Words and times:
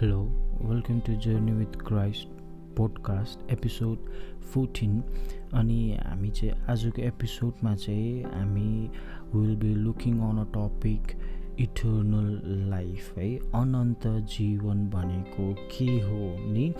Hello 0.00 0.18
welcome 0.62 0.98
to 1.00 1.12
journey 1.12 1.52
with 1.52 1.76
Christ 1.86 2.28
podcast 2.76 3.52
episode 3.52 4.08
fourteen 4.54 5.00
अनि 5.54 5.98
हामी 6.06 6.30
चाहिँ 6.30 6.66
आजको 6.70 7.02
एपिसोडमा 7.02 7.74
चाहिँ 7.76 8.22
हामी 8.22 8.90
will 9.34 9.56
be 9.56 9.74
looking 9.74 10.18
on 10.20 10.38
a 10.38 10.44
topic 10.56 11.16
eternal 11.60 12.40
life 12.70 13.18
है 13.18 13.36
अनन्त 13.36 14.06
जीवन 14.06 14.86
भनेको 14.88 15.54
के 15.54 15.88
हो 16.00 16.52
नि? 16.52 16.74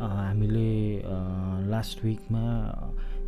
हामीले 0.00 1.02
लास्ट 1.70 2.04
विकमा 2.04 2.44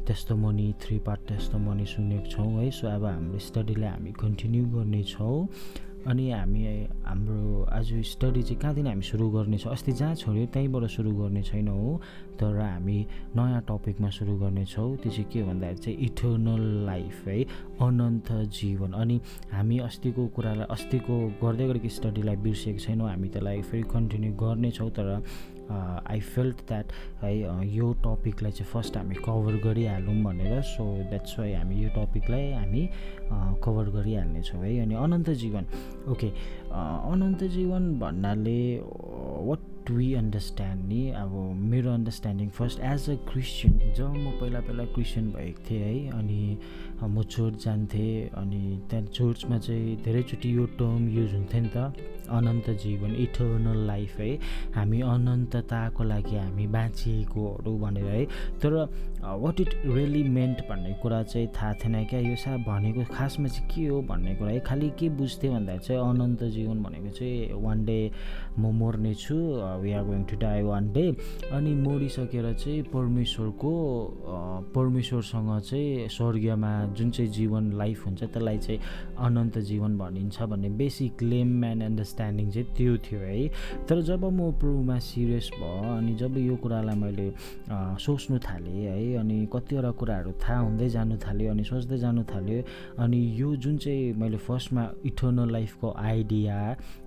त्यस्तो 0.06 0.36
मनी 0.36 0.74
थ्री 0.80 0.98
पार्ट 0.98 1.20
त्यस्तो 1.28 1.58
मनी 1.58 1.86
सुनेको 1.86 2.30
छौँ 2.30 2.52
है। 2.52 2.70
सो 2.70 2.88
अब 2.88 3.04
हाम्रो 3.04 3.38
स्टडीलाई 3.38 3.90
हामी 3.90 4.12
कन्टिन्यू 4.12 4.64
गर्नेछौँ। 4.66 5.46
अनि 6.04 6.30
हामी 6.30 6.62
हाम्रो 7.04 7.64
आज 7.72 7.92
स्टडी 8.04 8.42
चाहिँ 8.42 8.60
कहाँदेखि 8.60 8.88
हामी 8.88 9.02
सुरु 9.02 9.28
गर्नेछौँ 9.30 9.72
अस्ति 9.72 9.92
जहाँ 9.92 10.14
छोड्यो 10.14 10.46
त्यहीँबाट 10.52 10.84
सुरु 10.92 11.10
गर्ने 11.16 11.42
छैनौँ 11.42 11.96
तर 12.36 12.60
हामी 12.60 12.98
नयाँ 13.36 13.60
टपिकमा 13.68 14.10
सुरु 14.12 14.36
गर्नेछौँ 14.36 14.96
त्यो 15.00 15.12
चाहिँ 15.12 15.24
के 15.32 15.42
भन्दाखेरि 15.42 15.80
चाहिँ 15.80 15.98
इटर्नल 16.04 16.62
लाइफ 16.86 17.28
है 17.28 17.42
अनन्त 17.80 18.32
जीवन। 18.52 18.92
अनि 18.92 19.20
हामी 19.52 19.78
अस्तिको 19.88 20.26
कुरालाई 20.36 20.66
अस्तिको 20.70 21.16
गर्दै 21.40 21.66
गरेको 21.68 21.88
स्टडीलाई 21.88 22.36
बिर्सेको 22.36 22.78
छैनौँ। 22.84 23.08
हामी 23.08 23.28
त्यसलाई 23.28 23.62
फेरि 23.64 23.82
कन्टिन्यू 23.88 24.32
गर्नेछौँ। 24.44 24.90
तर 24.90 25.08
आई 25.70 26.20
फिल्ड 26.20 26.56
द्याट 26.68 26.92
है 27.22 27.32
यो 27.74 27.92
टपिकलाई 28.04 28.52
चाहिँ 28.52 28.70
फर्स्ट 28.72 28.96
हामी 28.96 29.14
कभर 29.26 29.56
गरिहालौँ 29.64 30.14
भनेर 30.24 30.62
सो 30.62 30.84
द्याट्स 31.10 31.38
वाइ 31.38 31.52
हामी 31.54 31.82
यो 31.82 31.88
टपिकलाई 31.96 32.50
हामी 32.52 32.88
कभर 33.64 33.90
गरिहाल्नेछौँ 33.90 34.62
है। 34.64 34.78
अनि 34.80 34.94
अनन्त 34.94 35.30
जीवन 35.42 35.66
ओके 36.12 36.28
अनन्त 37.12 37.44
जीवन 37.56 37.98
भन्नाले 38.00 38.60
वाट 38.80 39.90
वी 39.90 40.12
अन्डरस्ट्यान्ड 40.14 40.84
नि 40.88 41.08
अब 41.12 41.32
मेरो 41.70 41.92
understanding 41.92 42.48
first 42.58 42.80
as 42.80 43.08
a 43.10 43.14
Christian 43.30 43.92
जब 43.96 44.14
म 44.16 44.30
पहिला 44.40 44.60
पहिला 44.60 44.84
क्रिस्चियन 44.94 45.30
भएको 45.32 45.64
थिएँ 45.70 45.82
है 45.82 46.10
अनि 46.18 46.58
म 47.04 47.22
चर्च 47.22 47.64
जान्थेँ 47.64 48.28
अनि 48.40 48.62
त्यहाँ 48.90 49.06
चर्चमा 49.06 49.58
चाहिँ 49.58 49.96
धेरैचोटि 50.04 50.56
यो 50.56 50.66
टर्म 50.80 51.08
युज 51.16 51.34
हुन्थ्यो 51.34 51.60
नि 51.60 51.70
त। 51.76 51.76
अनन्त 52.30 52.70
जीवन 52.82 53.14
इटर्नल 53.22 53.86
लाइफ 53.86 54.18
है। 54.20 54.32
हामी 54.74 55.00
अनन्तताको 55.00 56.04
लागि 56.04 56.36
हामी 56.36 56.66
बाँचिएकोहरू 56.66 57.76
भनेर 57.78 58.04
है। 58.04 58.24
तर 58.62 58.72
वाट 59.24 59.60
इट 59.60 59.74
रियली 59.86 60.22
मेन्ट 60.28 60.60
भन्ने 60.70 60.92
कुरा 61.02 61.22
चाहिँ 61.22 61.48
थाहा 61.56 61.72
थिएन 61.84 62.04
क्या। 62.10 62.20
यो 62.20 62.36
सा 62.36 62.56
भनेको 62.66 63.04
खासमा 63.14 63.48
चाहिँ 63.48 63.68
के 63.70 63.86
हो 63.88 64.00
भन्ने 64.02 64.34
कुरा 64.36 64.50
है। 64.50 64.60
खालि 64.60 64.90
के 64.98 65.08
बुझ्थेँ 65.16 65.50
भन्दा 65.50 65.76
चाहिँ 65.76 66.00
अनन्त 66.00 66.44
जीवन 66.54 66.82
भनेको 66.82 67.10
चाहिँ 67.10 67.62
वान 67.62 67.84
डे 67.84 68.00
म 68.58 68.72
मर्नेछु 68.74 69.34
we 69.82 69.92
are 69.92 70.02
going 70.04 70.24
to 70.30 70.36
die 70.38 70.62
one 70.62 70.92
day 70.92 71.06
अनि 71.52 71.74
मरिसकेर 71.74 72.52
चाहिँ 72.54 72.82
परमेश्वरको 72.92 73.72
परमेश्वरसँग 74.74 75.50
चाहिँ 75.60 76.08
स्वर्गीयमा 76.08 76.72
जुन 76.96 77.10
चाहिँ 77.10 77.30
जीवन 77.32 77.72
लाइफ 77.78 78.06
हुन्छ 78.06 78.22
त्यसलाई 78.22 78.58
चाहिँ 78.58 78.80
अनन्त 79.26 79.58
जीवन 79.70 79.96
भनिन्छ 79.98 80.42
भन्ने 80.42 80.68
बेसिक 80.78 81.22
लेम 81.22 81.64
एन्ड 81.64 82.02
अन्डरस्ट्यान्डिङ 82.14 82.50
चाहिँ 82.50 82.66
त्यो 82.76 82.96
थियो 83.04 83.20
है। 83.20 83.48
तर 83.88 84.00
जब 84.02 84.24
म 84.24 84.50
प्रुमा 84.60 84.98
सिरियस 84.98 85.50
भयो 85.58 85.98
अनि 85.98 86.14
जब 86.14 86.36
यो 86.38 86.56
कुरालाई 86.56 86.96
मैले 86.96 87.28
सोच्नु 87.98 88.38
थालेँ 88.38 88.86
है 88.86 89.16
अनि 89.18 89.46
कतिवटा 89.52 89.90
कुराहरू 89.98 90.32
थाहा 90.42 90.58
हुँदै 90.60 90.88
जानु 90.88 91.16
थाल्यो 91.18 91.50
अनि 91.50 91.64
सोच्दै 91.64 91.98
जानु 91.98 92.22
थाल्यो 92.30 92.62
अनि 93.02 93.18
यो 93.40 93.56
जुन 93.56 93.76
चाहिँ 93.78 94.12
मैले 94.14 94.38
फर्स्टमा 94.38 94.84
इटर्नल 95.06 95.50
लाइफको 95.52 95.88
आइडिया 95.98 96.56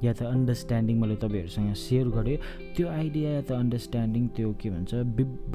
या 0.03 0.13
त 0.13 0.21
अन्डरस्ट्यान्डिङ 0.27 0.95
मैले 0.99 1.15
तपाईँहरूसँग 1.23 1.73
सेयर 1.75 2.07
गरेँ 2.15 2.37
त्यो 2.75 2.87
आइडिया 2.87 3.29
या 3.31 3.41
त 3.41 3.51
अन्डरस्ट्यान्डिङ 3.51 4.27
त्यो 4.35 4.51
के 4.61 4.69
भन्छ 4.69 4.91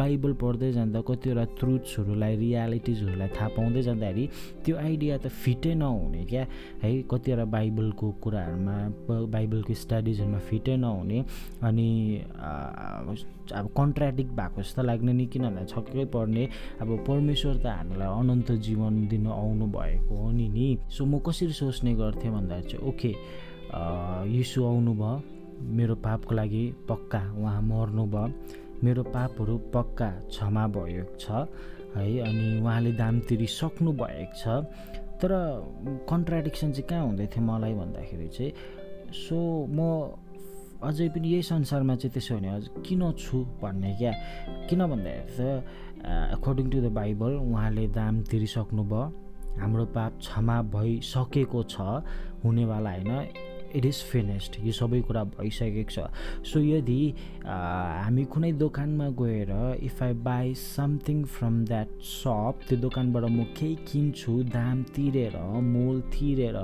बाइबल 0.00 0.32
पढ्दै 0.42 0.72
जाँदा 0.72 1.00
कतिवटा 1.08 1.44
ट्रुथ्सहरूलाई 1.60 2.36
रियालिटिजहरूलाई 2.36 3.28
थाहा 3.36 3.48
पाउँदै 3.56 3.82
जाँदाखेरि 3.82 4.24
त्यो 4.64 4.76
आइडिया 4.76 5.16
त 5.18 5.26
फिटै 5.28 5.74
नहुने 5.74 6.24
क्या 6.24 6.46
है। 6.82 6.90
कतिवटा 7.10 7.44
बाइबलको 7.52 8.10
कुराहरूमा 8.22 8.76
बाइबलको 9.42 9.74
स्टडिजहरूमा 9.74 10.38
फिटै 10.38 10.76
नहुने 10.78 11.18
अनि 11.66 11.88
अब 12.38 13.66
कन्ट्राडिक्ट 13.76 14.30
भएको 14.38 14.62
जस्तो 14.62 14.82
लाग्ने 14.82 15.12
नि 15.12 15.26
किन 15.26 15.42
भन्दा 15.42 15.64
छक्कै 15.66 16.04
पर्ने। 16.14 16.44
अब 16.80 16.88
परमेश्वर 17.08 17.54
त 17.58 17.66
हामीलाई 17.66 18.08
अनन्त 18.08 18.52
जीवन 18.62 19.06
दिन 19.10 19.26
आउनु 19.26 19.66
भएको 19.66 20.14
हो 20.14 20.30
नि 20.30 20.46
नि। 20.48 20.66
सो 20.86 21.04
म 21.04 21.18
कसरी 21.26 21.52
सोच्ने 21.52 21.94
गर्थेँ 21.98 22.30
भन्दाखेरि 22.30 22.70
चाहिँ 22.70 22.86
ओके 22.86 23.12
यीशु 24.30 24.64
आउनु 24.64 24.94
भयो 24.94 25.22
मेरो 25.74 25.94
पापको 26.06 26.34
लागि 26.34 26.64
पक्का 26.88 27.20
उहाँ 27.34 27.62
मर्नु 27.62 28.06
भयो 28.14 28.30
मेरो 28.84 29.02
पापहरू 29.10 29.58
पक्का 29.74 30.10
क्षमा 30.30 30.66
भएको 30.70 31.18
छ 31.18 31.46
है 31.98 32.06
अनि 32.22 32.46
उहाँले 32.62 32.92
दाम 32.94 33.20
तिरिसक्नु 33.26 33.92
भएको 33.92 34.34
छ। 34.38 34.64
तर 35.22 35.30
कन्ट्राडिक्सन 36.10 36.72
चाहिँ 36.72 36.88
कहाँ 36.88 37.06
हुँदै 37.06 37.26
थियो 37.30 37.44
मलाई 37.46 37.74
भन्दाखेरि 37.74 38.28
चाहिँ 38.28 38.52
सो 39.12 39.38
म 39.68 39.78
अझै 40.88 41.08
पनि 41.14 41.28
यही 41.28 41.42
संसारमा 41.42 41.94
चाहिँ 41.94 42.12
त्यसो 42.12 42.34
भने 42.36 42.82
किन 42.82 43.02
छु 43.14 43.38
भन्ने 43.62 43.90
क्या? 44.00 44.12
किन 44.68 44.80
भन्दाखेरि 44.92 45.36
त 45.36 45.40
अकर्डिङ 46.36 46.66
टु 46.72 46.78
द 46.80 46.86
बाइबल 46.98 47.32
उहाँले 47.46 47.86
दाम 47.94 48.14
तिरिसक्नु 48.30 48.82
भयो 48.90 49.04
हाम्रो 49.60 49.84
पाप 49.94 50.12
क्षमा 50.18 50.56
भइसकेको 50.74 51.60
छ 51.72 51.76
हुनेवाला 52.44 52.90
होइन। 52.90 53.12
इट 53.74 53.84
इज 53.86 54.02
फिनिस्ड 54.10 54.56
यो 54.66 54.72
सबै 54.72 55.00
कुरा 55.08 55.24
भइसकेको 55.36 55.90
छ। 55.90 56.06
सो 56.44 56.60
यदि 56.60 57.00
हामी 57.44 58.24
कुनै 58.32 58.52
दोकानमा 58.62 59.08
गएर 59.20 59.52
if 59.82 60.02
I 60.02 60.12
buy 60.28 60.54
something 60.62 61.24
from 61.34 61.64
that 61.64 61.88
shop 62.10 62.66
त्यो 62.68 62.78
दोकानबाट 62.78 63.24
म 63.24 63.44
केही 63.58 63.74
किन्छु 63.92 64.32
दाम 64.56 64.82
तिरेर 64.96 65.36
मोल 65.68 66.00
तिरेर 66.14 66.58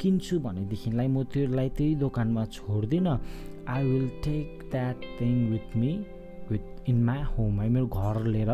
किन्छु 0.00 0.38
भनेदेखिलाई 0.46 1.08
म 1.08 1.22
त्योलाई 1.32 1.68
त्यही 1.78 1.94
दोकानमा 2.02 2.44
छोड्दिनँ। 2.56 3.18
I 3.68 3.84
will 3.84 4.08
take 4.24 4.68
that 4.70 4.96
thing 5.20 5.34
with 5.50 5.76
me 5.76 5.92
with 6.50 6.88
in 6.88 7.02
my 7.04 7.22
home 7.32 7.60
है 7.60 7.68
मेरो 7.68 7.86
घर 7.86 8.24
लिएर 8.26 8.52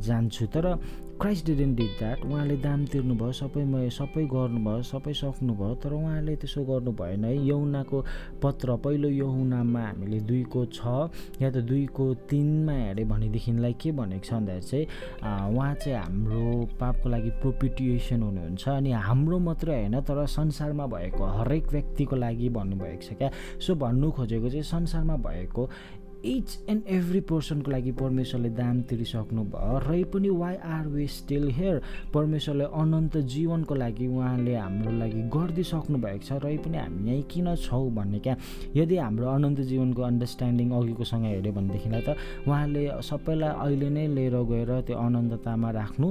जान्छु। 0.00 0.46
तर 0.46 0.74
क्राइस्ट 1.20 1.46
डिडेन्ट 1.46 1.76
डिड 1.76 1.90
द्याट 1.98 2.24
उहाँले 2.24 2.56
दाम 2.56 2.84
तिर्नुभयो 2.92 3.32
सबै 3.32 3.64
म 3.64 3.88
सबै 3.94 4.24
गर्नुभयो 4.26 4.82
सबै 4.82 5.12
सक्नुभयो 5.14 5.74
तर 5.82 5.92
उहाँले 5.94 6.34
त्यसो 6.36 6.62
गर्नु 6.66 6.92
भएन 6.98 7.24
है 7.24 7.34
यौनाको 7.46 7.98
पत्र 8.42 8.76
पहिलो 8.82 9.08
यहुनामा 9.08 9.80
हामीले 9.80 10.20
दुईको 10.26 10.64
छ 10.72 11.12
या 11.42 11.50
त 11.50 11.62
दुईको 11.62 12.04
तिनमा 12.26 12.72
हेऱ्यो 12.72 13.06
भनेदेखिलाई 13.06 13.74
के 13.78 13.92
भनेको 13.92 14.24
छ 14.26 14.32
भन्दाखेरि 14.32 14.66
चाहिँ 14.66 15.54
उहाँ 15.54 15.74
चाहिँ 15.74 15.98
हाम्रो 15.98 16.42
पापको 16.80 17.08
लागि 17.08 17.30
प्रोपिटिएसन 17.38 18.22
हुनुहुन्छ। 18.22 18.68
अनि 18.68 18.90
हाम्रो 18.90 19.38
मात्रै 19.38 19.74
होइन 19.78 20.00
तर 20.02 20.26
संसारमा 20.26 20.86
भएको 20.90 21.22
हरेक 21.38 21.64
व्यक्तिको 21.72 22.16
लागि 22.16 22.48
भन्नुभएको 22.58 23.02
छ 23.06 23.14
क्या। 23.14 23.30
सो 23.62 23.74
भन्नु 23.78 24.10
खोजेको 24.10 24.48
चाहिँ 24.50 24.66
संसारमा 24.66 25.16
भएको 25.22 25.68
इच 26.24 26.58
एन्ड 26.68 26.82
एभ्री 26.88 27.20
पर्सनको 27.20 27.70
लागि 27.70 27.92
परमेश्वरले 27.92 28.48
दाम 28.54 28.80
तिरिसक्नु 28.90 29.42
भयो 29.54 29.78
र 29.82 30.02
पनि 30.12 30.28
why 30.30 30.56
are 30.70 30.86
we 30.88 31.06
still 31.06 31.48
here 31.50 31.80
परमेश्वरले 32.14 32.64
अनन्त 32.64 33.16
जीवनको 33.34 33.74
लागि 33.74 34.06
उहाँले 34.06 34.54
हाम्रो 34.54 34.92
लागि 34.98 35.22
गरिदिइसक्नु 35.34 35.98
भएको 35.98 36.24
छ 36.24 36.38
र 36.44 36.56
पनि 36.62 36.78
हामी 36.78 37.10
यहीँ 37.10 37.22
किन 37.26 37.54
छौँ 37.56 37.90
भन्ने 37.94 38.18
क्या? 38.18 38.36
यदि 38.76 38.96
हाम्रो 38.96 39.26
अनन्त 39.28 39.60
जीवनको 39.70 40.02
अन्डरस्ट्यान्डिङ 40.02 40.70
अघिकोसँग 40.70 41.24
हेऱ्यो 41.24 41.52
भनेदेखिलाई 41.52 42.02
त 42.06 42.16
उहाँले 42.46 42.82
सबैलाई 43.02 43.52
अहिले 43.58 43.88
नै 43.90 44.06
लिएर 44.14 44.36
गएर 44.46 44.70
त्यो 44.86 44.96
अनन्ततामा 44.98 45.70
राख्नु 45.70 46.08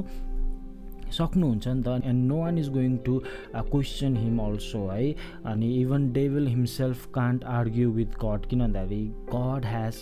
सक्नुहुन्छ 1.12 1.68
नि 1.68 1.84
त। 1.84 2.02
And 2.06 2.28
no 2.28 2.38
one 2.40 2.58
is 2.58 2.70
going 2.72 2.98
to 3.06 3.20
question 3.56 4.18
him 4.18 4.40
also 4.40 4.88
है 4.88 5.14
अनि 5.52 5.74
even 5.82 6.12
devil 6.14 6.47
himself 6.47 7.06
can't 7.14 7.44
argue 7.59 7.91
with 7.91 8.20
God 8.26 8.46
किन 8.50 8.59
भन्दाखेरि 8.59 9.06
God 9.34 9.66
has 9.66 9.96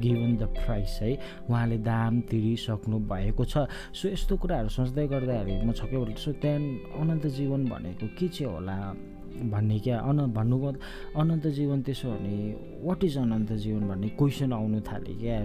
given 0.00 0.36
the 0.36 0.42
price 0.56 0.98
है? 1.02 1.12
उहाँले 1.50 1.78
दाम 1.78 2.20
तिरिसक्नु 2.30 2.98
भएको 3.12 3.44
छ। 3.44 3.66
सो 3.92 4.08
यस्तो 4.08 4.36
कुराहरू 4.42 4.68
सोच्दै 4.68 5.06
गर्दाखेरि 5.06 5.60
म 5.66 5.72
छक्कै 5.72 5.96
सो 6.16 6.32
त्यहाँ 6.42 6.60
अनन्त 7.00 7.26
जीवन 7.36 7.64
भनेको 7.68 8.06
के 8.18 8.28
चाहिँ 8.28 8.52
होला 8.52 8.78
भन्ने 9.52 9.78
क्या? 9.84 9.98
अन 10.00 10.32
भन्नु 10.32 10.58
अनन्त 11.20 11.46
जीवन 11.58 11.82
त्यसो 11.82 12.08
भने 12.08 12.36
वाट 12.84 13.04
इज 13.04 13.18
अनन्त 13.18 13.52
जीवन 13.52 13.88
भन्ने 13.88 14.08
क्वेसन 14.18 14.52
आउनु 14.52 14.80
थाल्यो 14.88 15.14
क्या? 15.20 15.38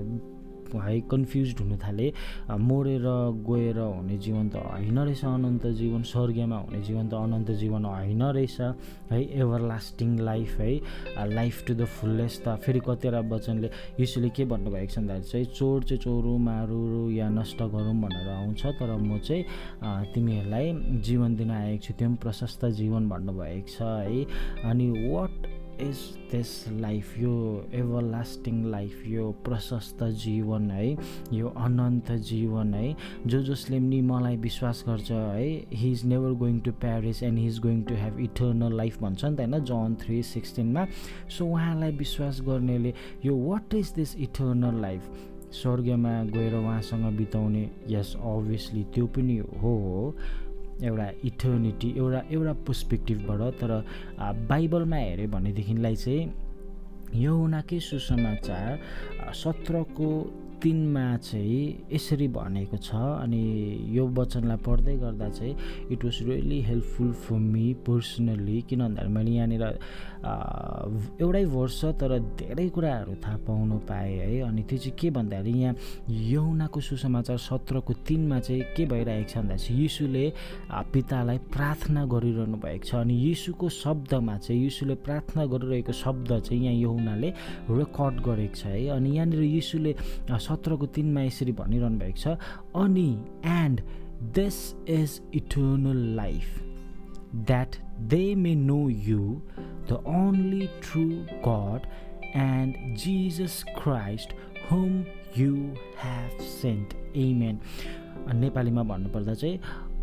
है 0.75 0.99
कन्फ्युज 1.11 1.55
हुनु 1.59 1.77
थाले। 1.77 2.11
मरेर 2.49 3.07
गएर 3.47 3.79
हुने 3.79 4.17
जीवन 4.17 4.49
त 4.49 4.55
होइन 4.57 4.99
रहेछ 4.99 5.23
अनन्त 5.25 5.65
जीवन 5.79 6.01
स्वर्गीयमा 6.03 6.57
हुने 6.57 6.81
जीवन 6.81 7.09
त 7.09 7.13
अनन्त 7.15 7.51
जीवन 7.61 7.85
होइन 7.85 8.23
रहेछ 8.23 8.59
है 9.11 9.21
एभर 9.41 9.61
लास्टिङ 9.67 10.17
लाइफ 10.19 10.59
है 10.59 11.27
लाइफ 11.29 11.63
टु 11.67 11.73
द 11.73 11.85
फुल्लेस्ट 11.97 12.43
त 12.43 12.55
फेरि 12.65 12.79
कतिवटा 12.87 13.19
वचनले 13.35 13.69
यसोले 13.99 14.29
के 14.29 14.45
भन्नुभएको 14.45 14.91
छ 14.91 14.97
भन्दाखेरि 14.99 15.29
चाहिँ 15.29 15.45
चोर 15.57 15.83
चाहिँ 15.83 16.01
चोरु 16.03 16.37
मारु 16.37 17.09
या 17.11 17.29
नष्ट 17.29 17.61
गरौँ 17.73 17.95
भनेर 18.01 18.29
आउँछ। 18.29 18.65
तर 18.77 18.95
म 18.97 19.17
चाहिँ 19.19 19.43
तिमीहरूलाई 20.13 20.73
जीवन 21.01 21.35
दिन 21.35 21.51
आएको 21.51 21.83
छु 21.83 21.93
त्यो 21.93 22.07
पनि 22.07 22.17
प्रशस्त 22.21 22.65
जीवन 22.77 23.09
भन्नुभएको 23.09 23.67
छ 23.67 23.81
है। 23.81 24.23
अनि 24.69 24.87
वाट 25.09 25.31
इज 25.81 25.97
दिस 26.31 26.49
लाइफ 26.71 27.17
यो 27.17 27.33
एभर 27.73 28.01
लास्टिङ 28.03 28.63
लाइफ 28.65 29.03
यो 29.07 29.31
प्रशस्त 29.45 30.03
जीवन 30.23 30.71
है 30.71 30.89
यो 31.33 31.47
अनन्त 31.57 32.11
जीवन 32.29 32.73
है। 32.73 32.95
जो 33.27 33.41
जसले 33.43 33.79
पनि 33.79 34.01
मलाई 34.01 34.37
विश्वास 34.37 34.83
गर्छ 34.87 35.11
है 35.11 35.47
he 35.73 35.91
is 35.91 36.05
never 36.05 36.33
going 36.39 36.59
to 36.59 36.71
perish 36.81 37.23
and 37.23 37.39
he 37.39 37.45
is 37.47 37.59
going 37.59 37.81
to 37.83 37.95
have 37.95 38.19
eternal 38.19 38.77
life 38.77 39.01
भन्छ 39.01 39.25
नि 39.25 39.35
त 39.35 39.39
होइन 39.39 39.59
जन 39.63 39.95
थ्री 40.01 40.21
सिक्सटिनमा 40.23 40.85
सो 41.37 41.45
उहाँलाई 41.45 41.91
विश्वास 41.97 42.41
गर्नेले 42.41 42.93
यो 43.25 43.37
what 43.37 43.73
is 43.73 43.93
this 43.95 44.15
eternal 44.17 44.81
life 44.81 45.09
स्वर्गमा 45.53 46.23
गएर 46.23 46.55
उहाँसँग 46.55 47.05
बिताउने 47.17 47.69
यस 47.89 48.15
अभियसली 48.15 48.83
त्यो 48.93 49.05
पनि 49.07 49.37
हो 49.37 49.75
हो। 49.85 50.15
एउटा 50.81 51.09
इटर्निटी 51.25 51.93
एउटा 51.97 52.21
एउटा 52.29 52.53
पर्सपेक्टिभबाट 52.67 53.61
तर 53.61 53.71
बाइबलमा 54.49 54.97
हेऱ्यो 54.97 55.27
भनेदेखिलाई 55.27 55.95
चाहिँ 55.95 56.33
यो 57.15 57.35
हुनाकै 57.35 57.79
सुसमाचार 57.79 59.31
सत्रको 59.35 60.09
तिनमा 60.63 61.05
चाहिँ 61.19 61.85
यसरी 61.93 62.27
भनेको 62.27 62.77
छ 62.77 62.95
अनि 62.95 63.41
यो 63.93 64.05
वचनलाई 64.09 64.57
पढ्दै 64.65 64.95
गर्दा 64.97 65.29
चाहिँ 65.29 65.55
it 65.91 66.05
was 66.05 66.17
really 66.23 66.61
helpful 66.61 67.11
for 67.21 67.37
me 67.37 67.73
personally 67.87 68.61
किन 68.69 68.79
भन्दाखेरि 68.79 69.13
मैले 69.13 69.31
यहाँनिर 69.31 69.63
एउटै 71.21 71.43
वर्ष 71.45 71.79
तर 71.99 72.11
धेरै 72.39 72.67
कुराहरू 72.69 73.15
थाहा 73.23 73.37
पाउनु 73.47 73.77
पाएँ 73.87 74.17
है। 74.19 74.41
अनि 74.41 74.63
त्यो 74.63 74.77
चाहिँ 74.77 74.95
के 74.99 75.09
भन्दाखेरि 75.09 75.59
यहाँ 75.59 75.75
यौनाको 76.09 76.79
सुसमाचार 76.81 77.37
सत्रको 77.37 77.93
तिनमा 78.07 78.39
चाहिँ 78.39 78.61
के 78.75 78.85
भइरहेको 78.85 79.29
छ 79.29 79.37
भन्दा 79.37 79.55
चाहिँ 79.55 79.81
यीशुले 79.81 80.25
पितालाई 80.93 81.37
प्रार्थना 81.53 82.05
गरिरहनु 82.05 82.57
भएको 82.57 82.85
छ। 82.85 82.95
अनि 82.95 83.13
यीशुको 83.13 83.69
शब्दमा 83.69 84.37
चाहिँ 84.37 84.61
यीशुले 84.61 84.95
प्रार्थना 85.07 85.45
गरिरहेको 85.45 85.93
शब्द 85.93 86.39
चाहिँ 86.39 86.63
यहाँ 86.63 86.75
यहुनाले 86.75 87.29
रेकर्ड 87.71 88.21
गरेको 88.27 88.55
छ 88.55 88.65
है। 88.65 88.87
अनि 88.97 89.09
यहाँनिर 89.15 89.41
यीशुले 89.41 89.95
सत्रको 90.29 90.85
तिनमा 90.91 91.21
यसरी 91.21 91.51
भनिरहनु 91.51 91.99
भएको 91.99 92.19
छ 92.19 92.37
अनि 92.75 93.09
and 93.45 93.81
this 94.35 94.57
is 94.89 95.21
eternal 95.35 95.99
life. 96.15 96.66
That 97.37 97.75
they 97.99 98.35
may 98.35 98.55
know 98.55 98.89
you 98.89 99.41
the 99.89 100.03
only 100.07 100.67
true 100.67 101.01
God 101.47 101.81
and 102.35 102.97
Jesus 102.97 103.63
Christ 103.63 104.33
whom 104.71 105.03
you 105.37 105.55
have 106.03 106.39
sent 106.41 107.17
amen 107.17 107.59
नेपालीमा 108.35 108.83
भन्नुपर्दा 108.83 109.33
चाहिँ 109.33 109.59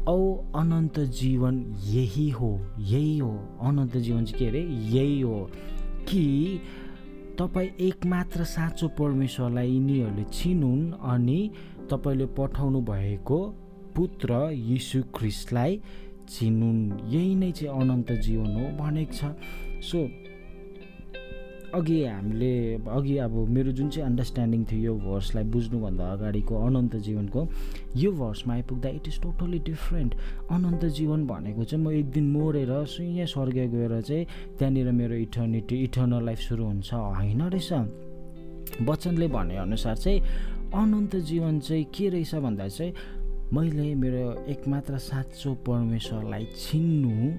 औ 0.08 0.36
अनन्त 0.36 1.00
जीवन 1.00 1.74
यही 1.84 2.30
हो 2.30 2.60
यही 2.78 3.18
हो। 3.18 3.58
अनन्त 3.62 3.96
जीवन 3.96 4.24
चाहिँ 4.24 4.38
के 4.38 4.48
अरे? 4.48 4.62
यही 4.70 5.20
हो। 5.20 5.50
कि 6.08 6.60
तपाईँ 7.38 7.68
एकमात्र 7.80 8.44
साँचो 8.44 8.88
परमेश्वरलाई 8.88 9.70
यिनीहरूले 9.70 10.24
चिनुन् 10.24 10.92
अनि 10.92 11.50
तपाईँले 11.90 12.26
पठाउनु 12.26 12.80
भएको 12.80 13.54
पुत्र 13.96 14.50
यीशु 14.52 15.02
ख्रिस्टलाई 15.14 15.80
चिनुन्। 16.28 17.10
यही 17.10 17.34
नै 17.34 17.52
चाहिँ 17.52 17.80
अनन्त 17.80 18.12
जीवन 18.12 18.46
हो 18.46 18.84
भनेको 18.84 19.12
छ। 19.12 19.24
सो 19.82 20.08
अघि 21.74 22.04
हामीले 22.04 22.74
अघि 22.74 23.16
अब 23.18 23.34
मेरो 23.50 23.72
जुन 23.72 23.88
चाहिँ 23.90 24.08
अन्डरस्ट्यान्डिङ 24.08 24.64
थियो 24.64 24.82
यो 24.82 24.94
भर्सलाई 24.94 25.44
बुझ्नुभन्दा 25.44 26.04
अगाडिको 26.12 26.54
अनन्त 26.66 26.96
जीवनको 26.96 27.48
यो 27.96 28.12
भर्समा 28.12 28.54
आइपुग्दा 28.54 28.88
इट 28.88 29.08
इज 29.08 29.20
टोटल्ली 29.22 29.58
डिफ्रेन्ट 29.58 30.14
अनन्त 30.50 30.84
जीवन 30.84 31.26
भनेको 31.26 31.64
चाहिँ 31.64 31.84
म 31.84 31.90
एक 31.90 32.10
दिन 32.10 32.30
मरेर 32.30 32.70
यहाँ 33.00 33.26
स्वर्ग 33.26 33.58
गएर 33.74 34.00
चाहिँ 34.00 34.24
त्यहाँनिर 34.58 34.90
मेरो 34.92 35.14
इटर्निटी 35.14 35.76
इटर्नल 35.84 36.24
लाइफ 36.24 36.38
सुरु 36.38 36.64
हुन्छ 36.64 36.94
होइन 36.94 37.42
रहेछ? 37.42 37.72
वचनले 38.82 39.28
भनेअनुसार 39.28 39.96
चाहिँ 39.96 40.20
अनन्त 40.74 41.16
जीवन 41.16 41.58
चाहिँ 41.60 41.84
के 41.84 42.08
रहेछ 42.08 42.34
भन्दा 42.34 42.68
चाहिँ 42.68 42.92
मैले 43.52 43.94
मेरो 43.94 44.44
एकमात्र 44.48 44.98
साँचो 44.98 45.54
परमेश्वरलाई 45.54 46.44
चिन्नु 46.44 47.32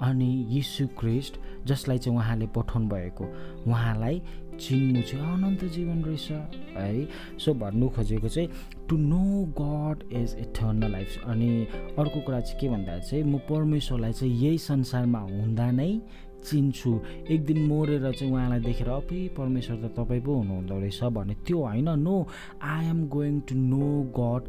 अनि 0.00 0.46
यीशु 0.48 0.86
क्रिस्ट 0.86 1.38
जसलाई 1.66 1.98
चाहिँ 1.98 2.18
उहाँले 2.18 2.46
पठाउनु 2.46 2.88
भएको 2.88 3.24
उहाँलाई 3.66 4.22
चिन्नु 4.60 5.02
चाहिँ 5.02 5.32
अनन्त 5.32 5.64
जीवन 5.64 6.02
रहेछ। 6.04 6.30
है 6.76 7.08
सो 7.38 7.54
भन्नु 7.54 7.88
खोजेको 7.88 8.28
चाहिँ 8.28 8.50
to 8.88 8.96
know 8.96 9.22
God 9.60 10.12
is 10.12 10.36
eternal 10.40 10.92
life 10.92 11.22
अनि 11.26 11.66
अर्को 11.98 12.20
कुरा 12.20 12.40
चाहिँ 12.40 12.60
के 12.60 12.68
भन्दा 12.68 12.98
चाहिँ 12.98 13.24
म 13.24 13.38
परमेश्वरलाई 13.38 14.12
चाहिँ 14.12 14.34
यही 14.34 14.58
संसारमा 14.58 15.18
हुँदा 15.18 15.70
नै 15.70 16.00
चिन्छु। 16.44 17.00
एक 17.30 17.44
दिन 17.46 17.58
मरेर 17.66 18.12
चाहिँ 18.12 18.32
उहाँलाई 18.32 18.60
देखेर 18.60 18.88
अपि 18.88 19.28
परमेश्वर 19.38 19.76
त 19.76 19.92
तपाईँ 19.96 20.20
पो 20.20 20.34
हुनुहुँदो 20.34 20.78
रहेछ 20.80 21.02
भने 21.16 21.34
त्यो 21.46 21.58
होइन 21.66 21.88
no 22.00 22.26
I 22.62 22.86
am 22.86 23.06
going 23.08 23.40
to 23.48 23.54
know 23.54 23.86
God 24.18 24.48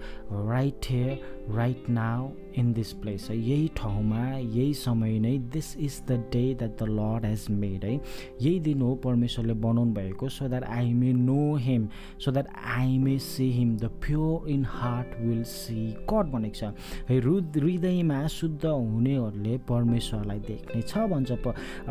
right 0.50 0.90
here 0.90 1.56
right 1.56 1.90
now 1.90 2.30
in 2.58 2.72
this 2.74 2.92
place 3.02 3.28
है 3.30 3.38
यही 3.40 3.68
ठाउँमा 3.78 4.26
यही 4.30 4.74
समय 4.76 5.20
नै 5.20 5.38
this 5.54 5.76
is 5.80 6.02
the 6.08 6.20
day 6.34 6.44
that 6.54 6.78
the 6.80 6.88
Lord 6.90 7.26
has 7.26 7.46
made 7.52 7.86
है 7.86 7.94
यही 7.94 8.60
दिन 8.60 8.82
हो 8.82 8.94
परमेश्वरले 9.04 9.54
बनाउनु 9.66 9.94
भएको 9.94 10.30
so 10.30 10.48
that 10.48 10.64
I 10.70 10.94
may 10.94 11.14
know 11.14 11.56
him 11.62 11.88
so 12.20 12.32
that 12.32 12.48
I 12.76 12.98
may 12.98 13.18
see 13.22 13.50
him 13.52 13.76
the 13.78 13.92
pure 14.06 14.50
in 14.50 14.66
heart 14.70 15.20
will 15.22 15.44
see 15.48 15.86
God 16.12 16.32
भनेको 16.32 16.56
छ 16.56 16.74
है 17.10 17.20
हृदयमा 17.58 18.26
शुद्ध 18.30 18.66
हुनेहरूले 18.66 19.58
परमेश्वरलाई 19.70 20.40
देख्ने 20.48 20.82
छ 20.84 21.06
भन्छ 21.10 21.38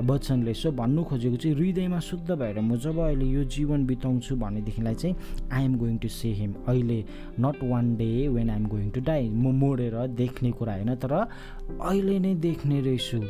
वचनले 0.07 0.55
सो 0.55 0.73
भन्नु 0.75 1.05
खोजेको 1.05 1.37
चाहिँ 1.37 1.57
हृदयमा 1.57 2.01
शुद्ध 2.03 2.31
भएर 2.33 2.61
म 2.61 2.77
जब 2.79 2.99
अहिले 3.01 3.27
यो 3.27 3.45
जीवन 3.51 3.87
बिताउँछु 3.87 4.37
भनेदेखिलाई 4.37 4.95
चाहिँ 4.97 5.17
I 5.53 5.65
am 5.65 5.77
going 5.79 5.97
to 5.99 6.09
see 6.11 6.33
him 6.35 6.55
अहिले 6.69 7.03
not 7.41 7.63
one 7.65 7.95
day 7.97 8.11
when 8.29 8.51
I 8.51 8.57
am 8.57 8.67
going 8.69 8.91
to 8.91 9.01
die 9.03 9.29
म 9.31 9.55
मोडेर 9.57 9.97
देख्ने 10.17 10.51
कुरा 10.59 10.75
होइन 10.75 10.95
तर 10.97 11.13
अहिले 11.13 12.19
नै 12.19 12.35
देख्ने 12.41 12.81
रहेछु। 12.81 13.21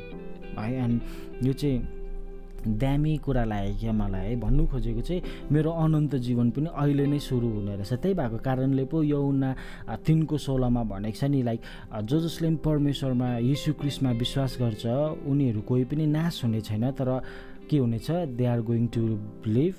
है 0.58 0.72
एन्ड 0.84 1.46
यो 1.46 1.52
चाहिँ 1.52 1.78
दामी 2.66 3.16
कुरा 3.22 3.44
लाग्यो 3.44 3.74
क्या 3.78 3.92
मलाई 3.92 4.26
है। 4.26 4.36
भन्नु 4.40 4.66
खोजेको 4.66 5.00
चाहिँ 5.00 5.22
मेरो 5.52 5.70
अनन्त 5.70 6.14
जीवन 6.26 6.50
पनि 6.50 6.68
अहिले 6.74 7.06
नै 7.06 7.18
सुरु 7.22 7.48
हुने 7.48 7.74
रहेछ। 7.76 7.92
त्यही 8.02 8.14
भएको 8.14 8.38
कारणले 8.42 8.84
पो 8.90 9.02
यौना 9.02 9.50
तिनको 10.06 10.36
सोह्रमा 10.36 10.82
भनेको 10.82 11.14
छ 11.14 11.24
नि 11.30 11.42
लाइक 11.42 11.60
जो 12.02 12.16
जसले 12.20 12.48
पनि 12.48 12.58
परमेश्वरमा 12.66 13.28
यीशु 13.38 13.72
क्रिस्टमा 13.78 14.10
विश्वास 14.18 14.56
गर्छ 14.60 14.84
उनीहरू 15.30 15.60
कोही 15.62 15.84
पनि 15.86 16.06
नाश 16.10 16.42
हुने 16.44 16.60
छैन 16.60 16.90
तर 16.98 17.08
के 17.70 17.78
हुनेछ? 17.78 18.10
They 18.34 18.44
are 18.46 18.60
going 18.62 18.86
to 18.90 19.02
live 19.46 19.74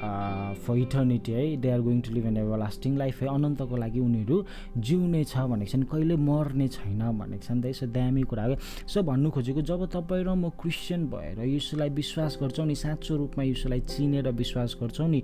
for 0.00 0.76
eternity 0.78 1.32
है। 1.32 1.56
They 1.60 1.70
are 1.70 1.80
going 1.80 2.00
to 2.00 2.12
live 2.12 2.26
an 2.26 2.36
everlasting 2.58 2.96
life 2.96 3.20
है। 3.22 3.28
अनन्तको 3.28 3.76
लागि 3.76 4.00
उनीहरू 4.00 4.36
जिउने 4.78 5.24
छ 5.24 5.44
भनेको 5.44 5.70
छन्। 5.70 5.84
कहिले 5.92 6.16
मर्ने 6.16 6.68
छैन 6.68 7.02
भनेको 7.18 7.44
छ 7.44 7.50
नि 7.52 7.60
त 7.62 7.66
यसो 7.66 7.86
दामी 7.92 8.22
कुरा 8.24 8.44
हो। 8.44 8.54
सो 8.88 9.02
भन्नु 9.02 9.30
खोजेको 9.30 9.60
जब 9.60 9.86
तपाईँ 9.92 10.24
र 10.24 10.34
म 10.34 10.48
क्रिस्चियन 10.56 11.06
भएर 11.12 11.44
यसोलाई 11.44 11.90
विश्वास 12.00 12.38
गर्छौँ 12.42 12.66
नि 12.66 12.74
साँचो 12.74 13.16
रूपमा 13.16 13.44
यसोलाई 13.44 13.80
चिनेर 13.92 14.30
विश्वास 14.32 14.76
गर्छौँ 14.80 15.08
नि 15.08 15.22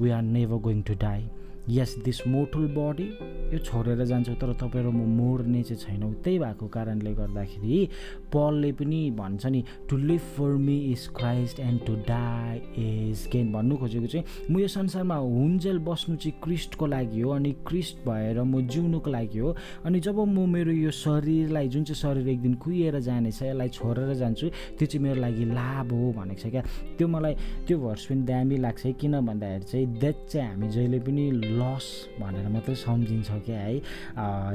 we 0.00 0.10
are 0.10 0.22
never 0.22 0.58
going 0.62 0.82
to 0.82 0.94
die 0.94 1.22
yes 1.70 1.94
this 2.04 2.20
mortal 2.28 2.66
body 2.76 3.04
यो 3.52 3.58
छोडेर 3.58 4.04
जान्छ 4.04 4.28
तर 4.40 4.52
तपाईँ 4.60 4.84
म 4.84 5.00
मोड्ने 5.16 5.62
चाहिँ 5.62 5.80
छैनौँ। 5.80 6.12
त्यही 6.24 6.38
भएको 6.38 6.66
कारणले 6.68 7.12
गर्दाखेरि 7.14 7.88
पलले 8.32 8.72
पनि 8.72 9.00
भन्छ 9.16 9.46
नि 9.46 9.62
to 9.88 9.96
live 9.96 10.20
for 10.36 10.50
me 10.60 10.76
is 10.92 11.06
Christ 11.16 11.60
and 11.60 11.80
to 11.86 11.94
die 12.08 12.56
is 12.84 13.28
gain 13.32 13.52
भन्नु 13.52 13.76
खोजेको 13.76 14.06
चाहिँ 14.06 14.24
म 14.50 14.58
यो 14.60 14.68
संसारमा 14.68 15.16
हुन्जेल 15.16 15.78
बस्नु 15.88 16.16
चाहिँ 16.16 16.40
क्रिस्टको 16.44 16.86
लागि 16.86 17.20
हो 17.20 17.30
अनि 17.30 17.52
क्रिस्ट 17.66 18.04
भएर 18.08 18.42
म 18.42 18.60
जिउनुको 18.68 19.10
लागि 19.10 19.38
हो 19.38 19.56
अनि 19.84 20.00
जब 20.00 20.20
म 20.20 20.48
मेरो 20.52 20.72
यो 20.72 20.90
शरीरलाई 20.90 21.68
जुन 21.68 21.84
चाहिँ 21.84 22.00
शरीर 22.02 22.28
एक 22.28 22.40
दिन 22.42 22.54
कुहिएर 22.60 23.00
जानेछ 23.00 23.42
यसलाई 23.42 23.68
छोडेर 23.68 24.14
जान्छु 24.14 24.48
त्यो 24.78 24.86
चाहिँ 24.86 25.02
मेरो 25.06 25.20
लागि 25.20 25.44
लाभ 25.44 25.92
हो 25.92 26.12
भनेको 26.12 26.40
छ 26.42 26.50
क्या। 26.52 26.62
त्यो 26.98 27.08
मलाई 27.08 27.34
त्यो 27.66 27.78
भर्स 27.78 28.04
पनि 28.06 28.22
दामी 28.28 28.56
लाग्छ 28.58 28.86
किन 29.00 29.20
भन्दाखेरि 29.20 29.64
चाहिँ 29.64 29.86
डेथ 30.00 30.28
चाहिँ 30.28 30.48
हामी 30.48 30.68
जहिले 30.68 30.98
पनि 31.00 31.30
लस 31.60 31.86
भनेर 32.20 32.48
मात्रै 32.48 32.74
सम्झिन्छ 32.74 33.30
क्या 33.46 33.60
है? 33.60 33.76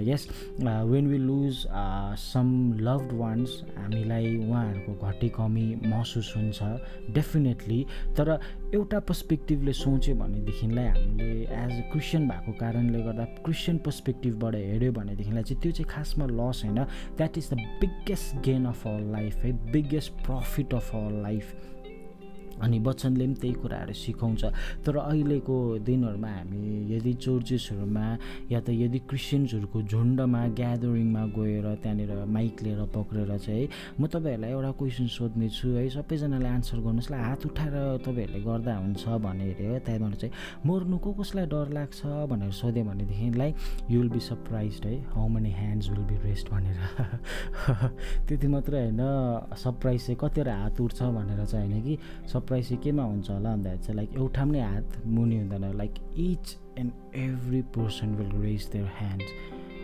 Yes 0.10 0.28
when 0.62 1.08
we 1.08 1.18
lose 1.18 1.66
some 2.20 2.50
loved 2.80 3.14
ones 3.20 3.62
हामीलाई 3.78 4.36
उहाँहरूको 4.38 5.08
घटी 5.08 5.30
कमी 5.38 5.68
महसुस 5.86 6.34
हुन्छ 6.38 6.60
डेफिनेटली 7.16 7.86
तर 8.18 8.40
एउटा 8.74 9.00
पर्सपेक्टिभले 9.10 9.74
सोच्यो 9.74 10.16
भनेदेखिलाई 10.16 10.88
हामीले 10.88 11.30
एज 11.42 11.72
अ 11.72 11.90
क्रिस्चियन 11.92 12.28
भएको 12.30 12.52
कारणले 12.60 13.02
गर्दा 13.04 13.26
क्रिस्चियन 13.46 13.78
पर्सपेक्टिभबाट 13.86 14.56
हेऱ्यो 14.56 14.92
भनेदेखिलाई 14.92 15.44
चाहिँ 15.44 15.62
त्यो 15.62 15.72
चाहिँ 15.72 15.90
खासमा 15.90 16.26
लस 16.32 16.62
होइन। 16.66 16.84
That 17.18 17.38
is 17.38 17.50
the 17.54 17.58
biggest 17.82 18.36
gain 18.46 18.66
of 18.66 18.88
all 18.88 19.12
life 19.12 19.36
है 19.46 19.52
biggest 19.72 20.12
profit 20.26 20.74
of 20.74 20.96
all 20.96 21.22
life 21.24 21.54
अनि 22.62 22.80
वचनले 22.80 23.26
पनि 23.26 23.36
त्यही 23.42 23.54
कुराहरू 23.62 23.94
सिकाउँछ। 23.94 24.44
तर 24.86 24.96
अहिलेको 25.00 25.56
दिनहरूमा 25.86 26.30
हामी 26.30 26.62
यदि 26.94 27.14
चर्चेसहरूमा 27.26 28.06
या 28.52 28.60
त 28.60 28.70
यदि 28.70 29.00
क्रिस्चियन्सहरूको 29.10 29.80
झुन्डमा 29.84 30.42
ग्यादरिङमा 30.60 31.24
गएर 31.38 31.66
त्यहाँनिर 31.84 32.12
माइक 32.26 32.56
लिएर 32.64 32.82
पक्रेर 32.96 33.38
चाहिँ 33.38 33.68
म 34.00 34.08
तपाईँहरूलाई 34.08 34.52
एउटा 34.52 34.72
क्वेसन 34.80 35.08
सोध्नेछु 35.08 35.68
है 35.78 35.88
सबैजनाले 35.90 36.50
आन्सर 36.50 36.78
गर्नुहोस्। 36.80 37.12
ल 37.12 37.16
हात 37.20 37.46
उठाएर 37.46 37.76
तपाईँहरूले 38.06 38.42
गर्दा 38.44 38.74
हुन्छ 38.78 39.04
भनेर 39.26 39.60
हो 39.62 39.80
त्यहाँबाट 39.86 40.16
चाहिँ 40.20 40.34
मर्नु 40.66 40.98
को 40.98 41.10
कसलाई 41.20 41.46
डर 41.46 41.68
लाग्छ 41.74 42.00
भनेर 42.32 42.52
सोध्यो 42.52 42.84
भनेदेखिलाई 42.84 43.52
यु 43.90 44.00
विल 44.00 44.10
बी 44.10 44.20
सरप्राइज 44.20 44.82
है 44.86 44.96
how 45.16 45.28
many 45.28 45.52
hands 45.52 45.90
will 45.90 46.04
be 46.10 46.16
rest 46.24 46.50
भनेर। 46.52 46.78
त्यति 48.28 48.48
मात्रै 48.48 48.80
होइन 48.84 49.02
सरप्राइज 49.56 50.00
चाहिँ 50.06 50.18
कतिवटा 50.22 50.56
हात 50.56 50.82
उठ्छ 50.82 51.02
भनेर 51.02 51.46
चाहिँ 51.46 51.72
होइन 51.72 51.84
कि 51.84 51.98
सरप्राइज 52.50 52.68
चाहिँ 52.68 52.82
केमा 52.84 53.04
हुन्छ 53.04 53.30
होला 53.30 53.50
भन्दाखेरि 53.56 53.84
चाहिँ 53.86 53.96
लाइक 53.96 54.14
एउटा 54.18 54.46
पनि 54.46 54.60
हात 54.60 55.06
मुनि 55.06 55.38
हुँदैन। 55.38 55.78
Like 55.78 55.94
each 56.18 56.58
and 56.80 56.92
every 57.16 57.62
person 57.78 58.16
will 58.18 58.32
raise 58.42 58.70
their 58.74 58.86
hands 58.98 59.30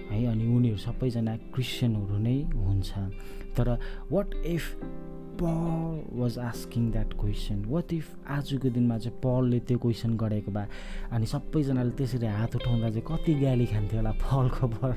है? 0.09 0.25
अनि 0.25 0.45
उनीहरू 0.55 0.77
सबैजना 0.77 1.35
क्रिस्चियनहरू 1.53 2.17
नै 2.17 2.37
हुन्छ। 2.57 2.89
तर 3.53 3.77
what 4.11 4.33
if 4.45 4.73
Paul 5.37 6.17
was 6.17 6.37
asking 6.39 6.89
that 6.91 7.13
question 7.13 7.63
what 7.69 7.93
if 7.93 8.09
आजको 8.33 8.69
दिनमा 8.69 8.97
चाहिँ 8.97 9.19
पलले 9.21 9.59
त्यो 9.69 9.77
क्वेसन 9.85 10.17
गरेको 10.17 10.51
भए? 10.51 10.67
अनि 11.13 11.25
सबैजनाले 11.25 11.91
त्यसरी 12.01 12.27
हात 12.27 12.55
उठाउँदा 12.55 12.89
चाहिँ 12.89 13.05
कति 13.05 13.33
गाली 13.45 13.65
खान्थ्यो 13.69 13.99
होला 13.99 14.11
पलको 14.25 14.67
पर 14.73 14.91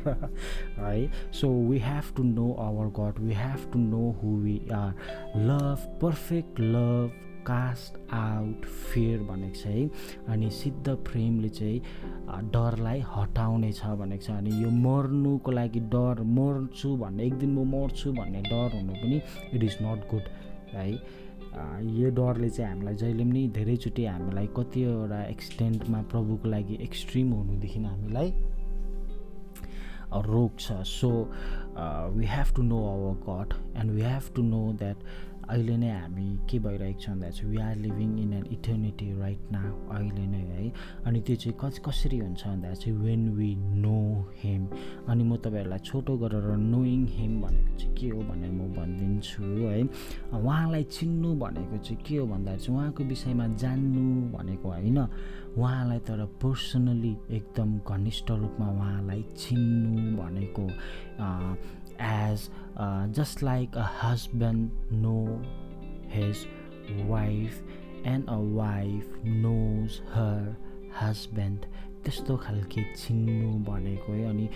है? 0.80 1.10
So 1.36 1.52
we 1.68 1.78
have 1.84 2.16
to 2.16 2.22
know 2.32 2.52
our 2.64 2.92
God 2.96 3.20
we 3.20 3.34
have 3.44 3.70
to 3.72 3.78
know 3.78 4.04
who 4.22 4.36
we 4.40 4.60
are 4.72 4.92
love 5.36 5.98
perfect 6.02 6.60
love 6.60 7.24
cast 7.48 7.98
out 8.14 8.64
fear 8.64 9.22
भनेको 9.28 9.60
छ 9.60 9.66
है। 9.66 9.88
अनि 10.32 10.50
सिद्ध 10.50 10.96
प्रेमले 11.10 11.48
चाहिँ 11.48 11.80
डरलाई 12.54 13.04
हटाउने 13.14 13.72
छ 13.72 13.94
भनेको 14.00 14.24
छ। 14.24 14.30
अनि 14.30 14.62
यो 14.62 14.70
मर्नुको 14.82 15.50
लागि 15.50 15.80
डर 15.94 16.22
मर्छु 16.40 16.96
भन्ने 16.96 17.26
एक 17.26 17.34
दिन 17.38 17.54
म 17.54 17.64
मर्छु 17.76 18.12
भन्ने 18.12 18.42
डर 18.50 18.76
हुनु 18.76 18.92
पनि 18.92 19.20
इट 19.54 19.62
इज 19.62 19.76
नट 19.82 20.10
गुड 20.10 20.28
है। 20.74 20.90
यो 21.98 22.10
डरले 22.14 22.48
चाहिँ 22.50 22.70
हामीलाई 22.70 22.94
जहिले 22.94 23.24
पनि 23.24 23.46
धेरैचोटि 23.54 24.04
हामीलाई 24.06 24.46
कतिवटा 24.56 25.22
एक्सटेन्टमा 25.24 26.02
प्रभुको 26.12 26.48
लागि 26.48 26.78
एक्सट्रिम 26.82 27.32
हुनुदेखि 27.32 27.80
हामीलाई 27.82 28.30
रोक्छ। 30.26 30.72
So 30.88 31.08
we 32.14 32.26
have 32.26 32.54
to 32.56 32.62
know 32.62 32.78
our 32.92 33.14
God 33.24 33.54
and 33.80 33.90
we 33.92 34.02
have 34.02 34.30
to 34.36 34.42
know 34.42 34.62
that 34.78 35.02
अहिले 35.48 35.76
नै 35.76 35.90
हामी 35.90 36.26
के 36.50 36.58
भइरहेको 36.58 37.00
छ 37.00 37.08
भन्दा 37.08 37.30
चाहिँ 37.30 37.50
we 37.50 37.58
are 37.62 37.76
living 37.76 38.10
in 38.20 38.32
an 38.32 38.44
eternity 38.52 39.08
right 39.18 39.52
now 39.52 39.72
अहिले 39.96 40.26
नै 40.26 40.42
है। 40.52 40.72
अनि 41.06 41.20
त्यो 41.20 41.36
चाहिँ 41.36 41.56
कस 41.60 41.80
कसरी 41.86 42.18
हुन्छ 42.18 42.46
भन्दा 42.46 42.74
चाहिँ 42.74 42.96
वेन 42.98 43.28
वी 43.36 43.54
नो 43.56 43.98
हेम 44.42 44.66
अनि 45.08 45.24
म 45.24 45.36
तपाईँहरूलाई 45.40 45.78
छोटो 45.88 46.16
गरेर 46.18 46.56
नोइङ 46.68 47.06
हेम 47.16 47.40
भनेको 47.42 47.76
चाहिँ 47.78 47.94
के 47.96 48.08
हो 48.08 48.20
भनेर 48.28 48.52
म 48.52 48.72
भनिदिन्छु 48.76 49.42
है। 49.42 49.82
उहाँलाई 50.36 50.84
चिन्नु 50.84 51.34
भनेको 51.40 51.76
चाहिँ 51.78 52.02
के 52.04 52.16
हो 52.16 52.26
भन्दाखेरि 52.26 52.64
चाहिँ 52.64 52.78
उहाँको 52.78 53.04
विषयमा 53.04 53.46
जान्नु 53.56 54.04
भनेको 54.36 54.68
होइन। 54.68 54.98
उहाँलाई 55.58 55.98
तर 56.06 56.24
पर्सनली 56.42 57.16
एकदम 57.30 57.78
घनिष्ठ 57.88 58.30
रूपमा 58.30 58.68
उहाँलाई 58.68 59.22
चिन्नु 59.36 60.16
भनेको 60.16 60.66
as 61.98 62.50
uh, 62.76 63.06
just 63.08 63.42
like 63.42 63.74
a 63.74 63.82
husband 63.82 64.70
know 64.90 65.40
his 66.08 66.46
wife 67.06 67.62
and 68.04 68.24
a 68.28 68.38
wife 68.38 69.06
knows 69.24 70.02
her 70.12 70.56
husband 70.92 71.66
त्यस्तो 72.04 72.36
खालके 72.36 72.82
चिन्नु 72.94 73.50
भनेको 73.64 74.12
है। 74.12 74.24
अनि 74.28 74.48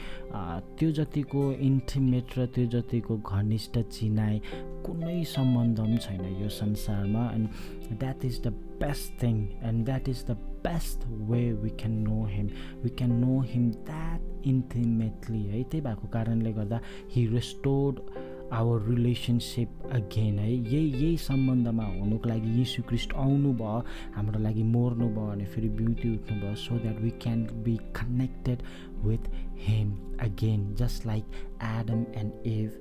त्यो 0.79 0.91
जतिको 0.99 1.43
इन्टिमेट 1.69 2.39
र 2.39 2.47
त्यो 2.55 2.67
जतिको 2.75 3.17
घनिष्ठ 3.19 3.79
चिनाइ 3.79 4.39
कुनै 4.87 5.23
सम्बन्ध 5.35 5.79
पनि 5.81 5.99
छैन 5.99 6.25
यो 6.43 6.49
संसारमा। 6.49 7.25
And 7.35 7.99
that 7.99 8.25
is 8.25 8.41
the 8.47 8.55
best 8.83 9.23
thing 9.23 9.37
and 9.63 9.85
that 9.85 10.09
is 10.09 10.25
the 10.31 10.39
best 10.65 11.07
way 11.31 11.41
we 11.53 11.71
can 11.81 11.93
know 12.03 12.25
him 12.27 12.49
we 12.83 12.91
can 12.99 13.13
know 13.21 13.41
him 13.53 13.71
that 13.71 14.47
intimately 14.47 15.43
है। 15.45 15.63
त्यही 15.63 15.81
भएको 15.87 16.09
कारणले 16.09 16.53
गर्दा 16.53 16.81
he 17.15 17.27
restored 17.27 18.01
our 18.53 18.83
relationship 18.89 19.89
again 19.93 20.39
है। 20.39 20.53
यही 20.53 20.87
यही 20.93 21.17
सम्बन्धमा 21.17 21.85
हुनुको 21.85 22.29
लागि 22.29 22.59
यीशु 22.59 22.83
क्रिस्ट 22.89 23.15
आउनुभयो 23.15 23.79
हाम्रो 24.15 24.41
लागि 24.43 24.63
मर्नुभयो 24.63 25.27
भने 25.27 25.45
फेरि 25.55 25.69
ब्युटी 25.81 26.15
उठ्नुभयो 26.15 26.55
so 26.65 26.79
that 26.79 27.01
we 27.01 27.11
can 27.23 27.45
be 27.65 27.77
connected 27.97 28.63
with 29.05 29.31
him 29.67 29.93
again 30.21 30.75
just 30.75 31.07
like 31.07 31.25
Adam 31.73 32.05
and 32.17 32.47
Eve 32.47 32.81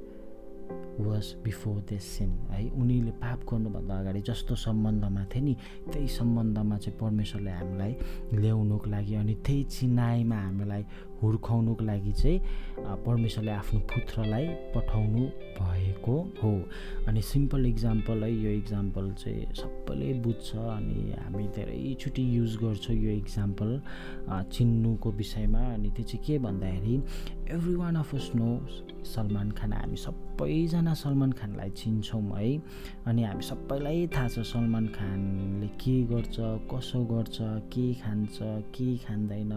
was 1.00 1.26
before 1.44 1.76
this 1.90 2.04
sin 2.04 2.30
है। 2.52 2.70
उनीले 2.82 3.12
पाप 3.22 3.44
गर्नुभन्दा 3.52 3.98
अगाडि 4.00 4.22
जस्तो 4.28 4.56
सम्बन्धमा 4.56 5.24
थियो 5.34 5.44
नि 5.44 5.56
त्यही 5.92 6.08
सम्बन्धमा 6.08 6.78
चाहिँ 6.78 6.98
परमेश्वरले 7.00 7.52
हामीलाई 7.52 7.96
ल्याउनुको 8.34 8.90
लागि 8.90 9.16
अनि 9.16 9.36
त्यही 9.46 9.64
चिनाइमा 9.76 10.36
हामीलाई 10.36 10.84
हुर्काउनुको 11.22 11.84
लागि 11.86 12.12
चाहिँ 12.12 12.40
परमेश्वरले 13.06 13.52
आफ्नो 13.52 13.80
पुत्रलाई 13.92 14.46
पठाउनु 14.76 15.26
भएको 15.60 16.16
हो। 16.42 16.52
अनि 17.08 17.22
सिम्पल 17.22 17.66
इक्जाम्पल 17.66 18.24
है 18.24 18.32
यो 18.34 18.52
इक्जाम्पल 18.52 19.12
चाहिँ 19.20 19.46
सबैले 19.56 20.14
बुझ्छ 20.22 20.56
अनि 20.56 21.14
हामी 21.20 21.48
धेरैचोटि 21.56 22.24
युज 22.38 22.56
गर्छौँ 22.64 22.96
यो 22.96 23.12
इक्जाम्पल 23.12 23.82
चिन्नुको 24.52 25.12
विषयमा। 25.12 25.64
अनि 25.74 25.90
त्यो 25.90 26.06
चाहिँ 26.06 26.26
के 26.26 26.38
भन्दाखेरि 26.40 26.96
every 27.56 27.76
one 27.76 27.96
of 27.96 28.16
us 28.16 28.32
know 28.36 28.50
Salman 29.06 29.52
Khan 29.52 29.74
हामी 29.74 29.98
सबैजना 29.98 30.94
सलमान 30.94 31.32
खानलाई 31.32 31.70
चिन्छौँ 31.70 32.22
है। 32.38 32.50
अनि 33.08 33.24
हामी 33.24 33.44
सबैलाई 33.44 34.08
थाहा 34.16 34.28
छ 34.28 34.40
सलमान 34.52 34.88
खानले 34.96 35.68
के 35.82 35.96
गर्छ 36.08 36.38
कसो 36.72 37.04
गर्छ 37.06 37.38
के 37.74 37.94
खान्छ 38.02 38.38
के 38.76 38.98
खाँदैन 38.98 39.52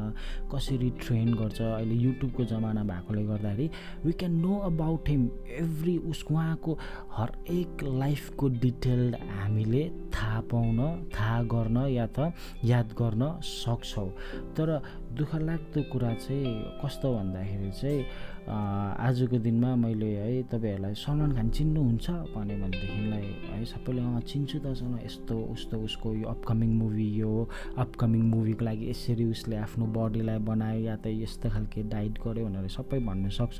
कसरी 0.52 0.90
ट्रेन 1.00 1.34
गर्छ। 1.34 1.60
अहिले 1.60 1.94
युट्युबको 1.94 2.44
जमाना 2.44 2.84
भएकोले 2.84 3.24
गर्दाखेरि 3.26 3.70
we 4.04 4.12
can 4.12 4.34
know 4.40 4.58
about 4.70 5.08
him 5.08 5.28
every 5.58 5.96
us 6.10 6.24
उहाँको 6.30 6.78
हरेक 7.12 7.82
लाइफको 7.84 8.48
डिटेल 8.62 9.14
हामीले 9.14 9.84
थाहा 10.14 10.40
पाउन 10.50 10.78
थाहा 11.14 11.42
गर्न 11.52 11.86
या 11.88 12.06
त 12.18 12.32
याद 12.64 12.94
गर्न 12.98 13.22
सक्छौँ। 13.44 14.08
तर 14.56 14.68
दुःख 15.14 15.35
लाग्दो 15.49 15.80
कुरा 15.92 16.12
चाहिँ 16.14 16.54
कस्तो 16.83 17.09
भन्दाखेरि 17.14 17.71
चाहिँ 17.80 18.00
आजको 18.49 19.38
दिनमा 19.47 19.75
मैले 19.76 20.11
है 20.16 20.42
तपाईँहरूलाई 20.52 20.94
सलमान 20.94 21.33
खान 21.37 21.49
चिन्नुहुन्छ 21.56 22.11
भन्यो 22.35 22.56
भनेदेखिलाई 22.62 23.26
है 23.50 23.64
सबैले 23.64 24.02
अँ 24.02 24.21
चिन्छु 24.30 24.59
त 24.59 24.75
सन 24.80 24.99
यस्तो 25.04 25.37
उस्तो 25.54 25.76
उसको 25.87 26.14
यो 26.14 26.26
अपकमिङ 26.35 26.71
मुभी 26.80 27.09
यो 27.21 27.33
अपकमिङ 27.78 28.23
मुभीको 28.35 28.64
लागि 28.64 28.90
यसरी 28.90 29.25
उसले 29.30 29.56
आफ्नो 29.56 29.87
बडीलाई 29.97 30.38
बनायो 30.50 30.80
या 30.85 30.97
त 30.97 31.06
यस्तो 31.23 31.50
खालके 31.50 31.83
डाइट 31.94 32.18
गर्यो 32.26 32.44
भनेर 32.47 32.68
सबै 32.76 32.99
भन्नु 33.06 33.30
सक्छ। 33.38 33.59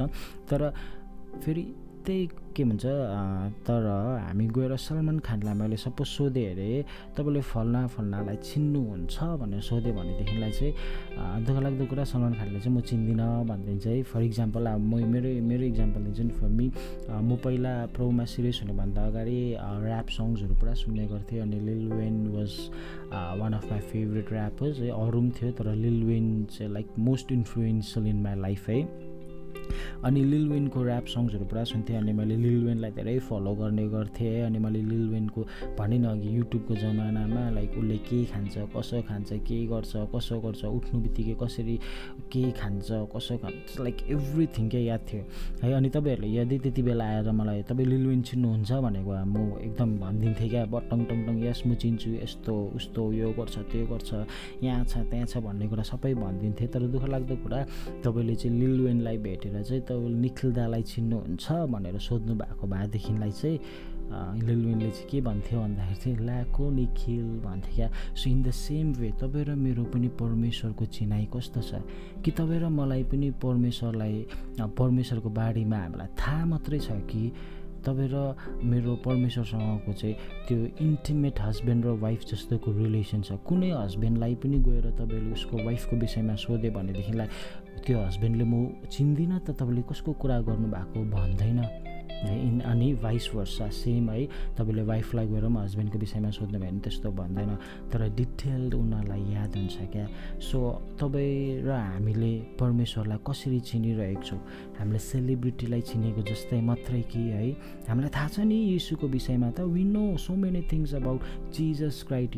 तर 0.51 0.61
फेरि 1.45 1.65
त्यही 2.07 2.27
के 2.57 2.65
भन्छ 2.65 2.85
तर 3.65 3.87
हामी 4.21 4.47
गएर 4.49 4.77
सलमान 4.79 5.19
खानलाई 5.19 5.55
मैले 5.55 5.77
सपोज 5.77 6.07
सोधेँ 6.09 6.45
अरे 6.47 6.85
तपाईँले 7.17 7.41
फल्ना 7.43 7.87
फल्नालाई 7.89 8.37
चिन्नुहुन्छ 8.45 9.17
भनेर 9.41 9.61
सोध्यो 9.61 9.93
भनेदेखिलाई 9.93 10.51
चाहिँ 10.53 11.45
दुःख 11.45 11.59
लाग्दो 11.65 11.87
कुरा 11.87 12.05
सलमान 12.05 12.35
खानलाई 12.35 12.61
चाहिँ 12.61 12.77
म 12.77 12.81
चिन्दिनँ 12.83 13.29
भनिदिन्छ 13.45 13.87
है 13.87 14.03
फर 14.05 14.23
इक्जाम्पल 14.23 14.67
अब 14.67 14.81
म 14.83 15.01
मेरो 15.09 15.31
मेरो 15.43 15.65
इक्जाम्पल 15.65 16.01
दिन्छु 16.05 16.23
नि 16.23 16.35
फर 16.35 16.49
मी 16.51 16.67
म 17.09 17.37
पहिला 17.41 17.73
प्रोमा 17.91 18.25
सिरियस 18.27 18.61
हुनुभन्दा 18.63 19.07
अगाडि 19.07 19.39
ऱ्याप 19.57 20.09
सङ्ग्सहरू 20.11 20.55
पुरा 20.61 20.75
सुन्ने 20.77 21.07
गर्थेँ 21.07 21.41
अनि 21.41 21.61
Lil 21.63 21.89
Wayne 21.95 22.21
was 22.29 22.53
one 23.41 23.53
of 23.55 23.71
my 23.71 23.81
favourite 23.89 24.33
rappers 24.35 24.81
अरू 24.93 25.21
पनि 25.21 25.33
थियो 25.41 25.51
तर 25.55 25.75
लिल 25.81 26.05
वेन 26.05 26.29
चाहिँ 26.53 26.73
like 26.73 26.95
most 27.01 27.33
influential 27.33 28.07
in 28.07 28.23
my 28.23 28.41
life 28.41 28.69
है 28.69 29.13
अनि 30.05 30.25
लिल 30.25 30.49
विनको 30.49 30.85
ऱ्याप 30.85 31.07
सङ्ग्सहरू 31.15 31.45
पुरा 31.45 31.65
सुन्थेँ 31.65 31.97
अनि 31.97 32.13
मैले 32.13 32.37
लिल 32.37 32.65
वेनलाई 32.65 32.91
धेरै 32.99 33.19
फलो 33.29 33.55
गर्ने 33.55 33.89
गर्थेँ 33.89 34.43
अनि 34.43 34.59
मैले 34.59 34.83
लिल 34.83 35.09
वेनको 35.11 35.47
भने 35.79 35.99
न 35.99 36.05
अघि 36.15 36.37
युट्युबको 36.37 36.75
जमानामा 36.75 37.49
लाइक 37.51 37.79
उसले 37.79 37.97
के 38.09 38.25
खान्छ 38.33 38.55
कसो 38.77 39.03
खान्छ 39.09 39.33
के 39.49 39.65
गर्छ 39.67 39.93
कसो 40.15 40.41
गर्छ 40.41 40.65
उठ्नु 40.65 41.01
बित्तिकै 41.01 41.35
कसरी 41.43 41.77
के 42.33 42.51
खान्छ 42.61 42.89
कसो 43.15 43.37
खान्छ 43.39 43.81
लाइक 43.81 43.97
एभ्रिथिङ 44.11 44.69
के 44.69 44.81
याद 44.85 45.01
थियो। 45.13 45.23
है 45.63 45.73
अनि 45.75 45.89
तपाईँहरूले 45.91 46.29
यदि 46.37 46.59
त्यति 46.59 46.83
बेला 46.83 47.05
आएर 47.05 47.31
मलाई 47.31 47.63
तपाईँ 47.69 47.89
लिल 47.89 48.07
विन 48.07 48.23
चिन्नुहुन्छ? 48.23 48.73
भनेको 48.85 49.13
म 49.25 49.37
एकदम 49.61 49.91
भनिदिन्थेँ 50.01 50.49
क्या 50.51 50.65
बटङ 50.75 51.05
टङ 51.11 51.19
टङ 51.27 51.37
यस 51.45 51.63
म 51.67 51.75
चिन्छु 51.75 52.11
यस्तो 52.23 52.55
उस्तो 52.77 53.03
यो 53.13 53.31
गर्छ 53.39 53.59
त्यो 53.73 53.87
गर्छ 53.87 54.11
यहाँ 54.65 54.85
छ 54.85 54.99
त्यहाँ 55.11 55.27
छ 55.27 55.39
भन्ने 55.47 55.69
कुरा 55.69 55.83
सबै 55.83 56.15
भनिदिन्थेँ। 56.15 56.69
तर 56.69 56.87
दुःख 56.95 57.05
लाग्दो 57.09 57.37
कुरा 57.45 57.59
तपाईँले 58.05 58.35
चाहिँ 58.35 58.59
लिल 58.61 58.81
वेनलाई 58.87 59.17
भेटेर 59.55 59.63
चाहिँ 59.63 59.83
तपाईँले 59.87 60.19
निखिल 60.19 60.53
दालाई 60.53 60.83
चिन्नुहुन्छ 60.83 61.53
भनेर 61.71 61.99
सोध्नु 61.99 62.35
भएको 62.35 62.67
भएदेखिलाई 62.67 63.31
चाहिँ 63.31 63.59
लिलविनले 64.45 64.91
चाहिँ 64.91 65.09
के 65.11 65.21
भन्थ्यो 65.21 65.61
भन्दाखेरि 65.61 65.95
चाहिँ 65.95 66.19
ल्याको 66.19 66.71
निखिल 66.71 67.27
भन्थ्यो 67.47 67.75
क्या। 67.75 67.89
So 68.15 68.31
in 68.31 68.43
the 68.43 68.51
same 68.51 68.93
way 68.99 69.11
तपाईँ 69.23 69.45
र 69.45 69.55
मेरो 69.55 69.85
पनि 69.85 70.09
परमेश्वरको 70.21 70.85
चिनाइ 70.85 71.27
कस्तो 71.35 71.61
छ? 71.63 71.81
कि 72.25 72.31
तपाईँ 72.31 72.61
र 72.61 72.69
मलाई 72.69 73.03
पनि 73.11 73.31
परमेश्वरलाई 73.43 74.27
परमेश्वरको 74.61 75.31
बारेमा 75.31 75.79
हामीलाई 75.79 76.09
थाहा 76.19 76.45
मात्रै 76.45 76.79
छ 76.79 76.91
कि 77.11 77.33
तपाईँ 77.87 78.09
र 78.13 78.37
मेरो 78.65 78.95
परमेश्वरसँगको 79.05 79.93
चाहिँ 79.93 80.15
त्यो 80.49 80.59
इन्टिमेट 80.81 81.41
हस्बेन्ड 81.41 81.85
र 81.85 81.89
वाइफ 82.05 82.21
जस्तोको 82.31 82.73
रिलेसन 82.73 83.23
छ? 83.23 83.33
कुनै 83.45 83.71
हस्बेन्डलाई 83.71 84.35
पनि 84.35 84.59
गएर 84.59 84.91
तपाईँले 85.01 85.33
उसको 85.33 85.57
वाइफको 85.65 85.97
विषयमा 85.97 86.35
सोध्यो 86.45 86.71
भनेदेखिलाई 86.71 87.29
त्यो 87.85 87.99
हस्बेन्डले 88.01 88.45
म 88.45 88.55
चिन्दिनँ 88.89 89.39
त 89.45 89.53
तपाईँले 89.61 89.83
कसको 89.85 90.13
कुरा 90.17 90.37
गर्नुभएको 90.49 90.99
भन्दैन। 91.13 91.84
इन 92.29 92.61
अनि 92.61 92.93
भाइस 93.03 93.31
वर्सा 93.35 93.69
सेम 93.69 94.11
है। 94.11 94.27
तपाईँले 94.57 94.83
वाइफलाई 94.83 95.27
गएर 95.27 95.45
पनि 95.45 95.59
हस्बेन्डको 95.65 95.99
विषयमा 95.99 96.31
सोध्नु 96.31 96.59
भयो 96.59 96.71
भने 96.71 96.81
त्यस्तो 96.81 97.11
भन्दैन। 97.11 97.51
तर 97.93 98.09
डिटेल्ड 98.15 98.75
उनीहरूलाई 98.75 99.23
याद 99.35 99.57
हुन्छ 99.57 99.77
क्या। 99.93 100.07
सो 100.41 100.59
तपाईँ 101.01 101.63
र 101.65 101.71
हामीले 101.71 102.33
परमेश्वरलाई 102.61 103.19
कसरी 103.27 103.61
चिनिरहेको 103.61 104.23
छौँ? 104.23 104.41
हामीले 104.79 104.99
सेलिब्रिटीलाई 104.99 105.81
चिनेको 105.81 106.23
जस्तै 106.23 106.61
मात्रै 106.61 107.03
कि 107.11 107.23
है? 107.35 107.51
हामीलाई 107.89 108.11
थाहा 108.11 108.29
छ 108.29 108.41
नि 108.45 108.55
यीशुको 108.55 109.07
विषयमा 109.07 109.51
त। 109.51 109.61
We 109.65 109.85
know 109.85 110.17
so 110.17 110.35
many 110.35 110.63
things 110.73 110.95
about 110.95 111.21
Jesus 111.55 112.03
Christ 112.09 112.33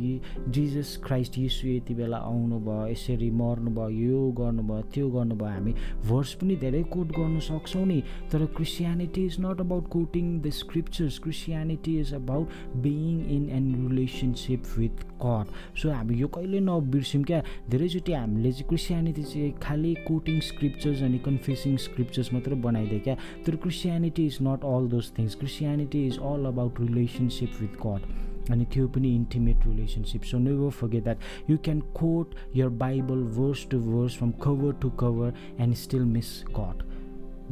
Jesus 0.53 0.97
Christ 1.07 1.39
यीशु 1.39 1.69
यति 1.69 1.95
बेला 1.95 2.17
आउनुभयो 2.17 2.87
यसरी 2.89 3.31
मर्नुभयो 3.31 3.91
यो 3.97 4.31
गर्नुभयो 4.39 4.83
त्यो 4.93 5.09
गर्नुभयो। 5.11 5.49
हामी 5.49 5.73
भर्स 6.09 6.35
पनि 6.41 6.57
धेरै 6.57 6.83
कोट 6.93 7.09
गर्नु 7.17 7.41
सक्छौँ 7.41 7.87
नि। 7.87 8.03
तर 8.33 8.45
Christianity 8.57 9.25
is 9.27 9.37
not 9.41 9.61
about 9.61 9.76
about 9.77 9.91
quoting 9.91 10.41
the 10.43 10.51
scriptures. 10.51 11.19
Christianity 11.19 11.99
is 11.99 12.13
about 12.13 12.49
being 12.81 13.29
in 13.31 13.51
an 13.51 13.89
relationship 13.89 14.61
with 14.77 15.05
God. 15.19 15.47
So 15.77 15.91
हामी 15.91 16.15
यो 16.21 16.29
कहिले 16.29 16.61
नबिर्स्यौँ 16.61 17.25
क्या? 17.25 17.43
धेरैचोटि 17.71 18.13
हामीले 18.13 18.53
चाहिँ 18.53 18.69
क्रिस्चियनिटी 18.69 19.23
चाहिँ 19.23 19.53
खालि 19.63 19.95
कोटिङ 20.09 20.41
स्क्रिप्चर्स 20.41 21.03
अनि 21.03 21.19
कन्फेसिङ 21.27 21.77
स्क्रिप्चर्स 21.87 22.33
मात्रै 22.35 22.57
बनाइदियो 22.67 23.01
क्या? 23.01 23.17
तर 23.47 23.57
Christianity 23.57 24.27
is 24.27 24.39
not 24.43 24.65
all 24.65 24.89
those 24.89 25.11
things 25.19 25.35
Christianity 25.35 26.07
is 26.07 26.19
all 26.19 26.45
about 26.47 26.81
relationship 26.81 27.51
with 27.61 27.75
God 27.87 28.51
अनि 28.51 28.65
त्यो 28.73 28.89
पनि 28.89 29.15
intimate 29.15 29.67
relationship 29.67 30.23
so 30.23 30.39
never 30.39 30.71
forget 30.71 31.05
that 31.05 31.51
you 31.51 31.57
can 31.65 31.81
quote 31.99 32.35
your 32.57 32.69
Bible 32.85 33.23
verse 33.39 33.67
to 33.71 33.79
verse 33.79 34.17
from 34.19 34.31
cover 34.31 34.73
to 34.83 34.91
cover 35.03 35.35
and 35.61 35.75
still 35.75 36.05
miss 36.15 36.33
God 36.59 36.83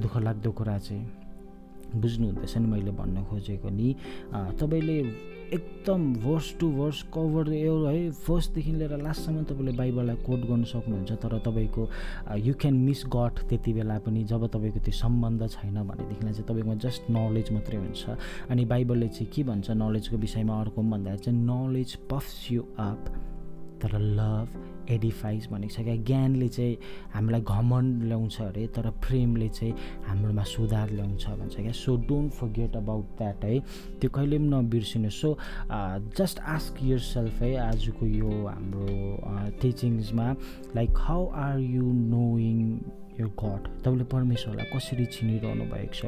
दुःख 0.01 0.17
लाग्दो 0.17 0.53
कुरा 0.53 0.79
चाहिँ। 0.79 1.24
बुझ्नुहुँदैछ 2.01 2.57
नि 2.59 2.67
मैले 2.67 2.91
भन्न 2.91 3.25
खोजेको 3.25 3.69
नि। 3.71 3.95
तपाईँले 4.61 4.99
एकदम 5.55 6.13
वर्स 6.25 6.55
टु 6.61 6.67
वर्स 6.69 7.03
कभर 7.15 7.53
एउटा 7.53 7.91
है 7.91 8.11
फर्स्टदेखि 8.27 8.73
लिएर 8.73 8.97
लास्टसम्म 9.03 9.43
तपाईँले 9.45 9.73
बाइबललाई 9.79 10.17
कोट 10.27 10.41
गर्नु 10.49 10.65
सक्नुहुन्छ 10.65 11.13
तर 11.23 11.39
तपाईँको 11.47 11.89
यु 12.39 12.55
क्यान 12.55 12.75
मिस 12.75 13.05
गड 13.07 13.39
त्यति 13.49 13.73
बेला 13.73 13.99
पनि 14.07 14.25
जब 14.25 14.47
तपाईँको 14.51 14.81
त्यो 14.85 14.95
सम्बन्ध 14.99 15.47
छैन 15.49 15.83
भनेदेखिलाई 15.89 16.33
चाहिँ 16.33 16.49
तपाईँको 16.49 16.75
जस्ट 16.83 17.11
नलेज 17.11 17.53
मात्रै 17.53 17.79
हुन्छ। 17.79 18.03
अनि 18.51 18.65
बाइबलले 18.65 19.09
चाहिँ 19.09 19.31
के 19.31 19.43
भन्छ 19.45 19.71
नलेजको 19.71 20.17
विषयमा 20.17 20.61
अर्को 20.61 20.83
भन्दाखेरि 20.83 21.23
चाहिँ 21.25 21.39
नलेज 21.45 21.95
पफ्स 22.11 22.53
यु 22.53 22.63
अप 22.81 23.05
तर 23.83 23.99
लभ 24.01 24.74
एडिफाइज 24.91 25.47
भनेको 25.51 25.75
छ 25.75 25.85
क्या? 25.85 25.97
ज्ञानले 25.97 26.49
चाहिँ 26.49 26.77
हामीलाई 27.15 27.41
घमण्ड 27.41 28.03
ल्याउँछ 28.05 28.41
अरे 28.43 28.67
तर 28.77 28.91
प्रेमले 29.07 29.49
चाहिँ 29.49 29.75
हाम्रोमा 30.07 30.43
सुधार 30.45 30.91
ल्याउँछ 30.91 31.27
भन्छ 31.29 31.57
क्या? 31.57 31.73
So 31.73 31.97
don't 32.09 32.33
forget 32.33 32.77
about 32.77 33.05
that 33.19 33.45
है। 33.45 33.59
त्यो 34.01 34.11
कहिले 34.11 34.39
पनि 34.39 34.49
नबिर्सिनु। 34.49 35.11
So 35.11 35.37
just 36.19 36.41
ask 36.41 36.83
your 36.85 36.99
self 36.99 37.41
है 37.43 37.57
आजको 37.69 38.07
यो 38.07 38.31
हाम्रो 38.47 38.87
टिचिङ्समा 39.63 40.35
like 40.77 40.99
how 40.99 41.27
are 41.45 41.59
you 41.59 41.83
knowing 41.83 42.61
यो 43.21 43.29
गड 43.39 43.63
तपाईँले 43.85 44.05
परमेश्वरलाई 44.11 44.67
कसरी 44.75 45.05
चिनिरहनु 45.07 45.65
भएको 45.71 45.95
छ? 45.95 46.03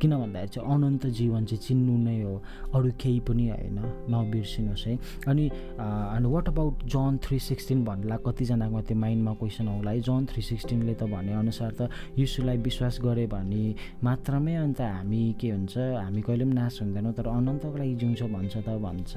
किन 0.00 0.12
भन्दाखेरि 0.14 0.48
चाहिँ 0.54 0.74
अनन्त 0.74 1.06
जीवन 1.18 1.44
चाहिँ 1.50 1.62
चिन्नु 1.62 1.94
नै 2.06 2.22
हो। 2.22 2.34
अरू 2.74 2.90
केही 3.02 3.20
पनि 3.26 3.48
होइन। 3.50 3.78
नबिर्सिनुहोस् 4.14 4.86
है। 4.86 4.94
अनि 5.26 5.44
अनि 5.78 6.28
what 6.28 6.48
about 6.48 6.74
John 6.86 7.18
three 7.22 7.38
sixteen 7.38 7.84
भन्नुलाई 7.84 8.18
कतिजनाको 8.26 8.80
त्यो 8.86 8.96
माइन्डमा 8.96 9.32
क्वेसन 9.42 9.68
होला 9.68 9.90
है? 9.90 10.00
जन 10.00 10.26
थ्री 10.30 10.42
सिक्सटिनले 10.42 10.94
त 10.94 11.02
भनेअनुसार 11.10 11.70
त 11.78 11.90
यीशुलाई 12.18 12.56
विश्वास 12.62 12.98
गरे 13.02 13.26
भने 13.26 13.64
मात्रमै 14.04 14.54
अन्त 14.54 14.80
हामी 14.80 15.22
के 15.40 15.50
हुन्छ? 15.50 15.74
हामी 15.98 16.20
कहिले 16.22 16.44
पनि 16.44 16.54
नाश 16.54 16.82
हुँदैनौँ। 16.82 17.12
तर 17.12 17.26
अनन्तको 17.26 17.76
लागि 17.78 17.94
जिउँछ 17.98 18.22
भन्छ 18.22 18.54
त 18.62 18.68
भन्छ 18.78 19.10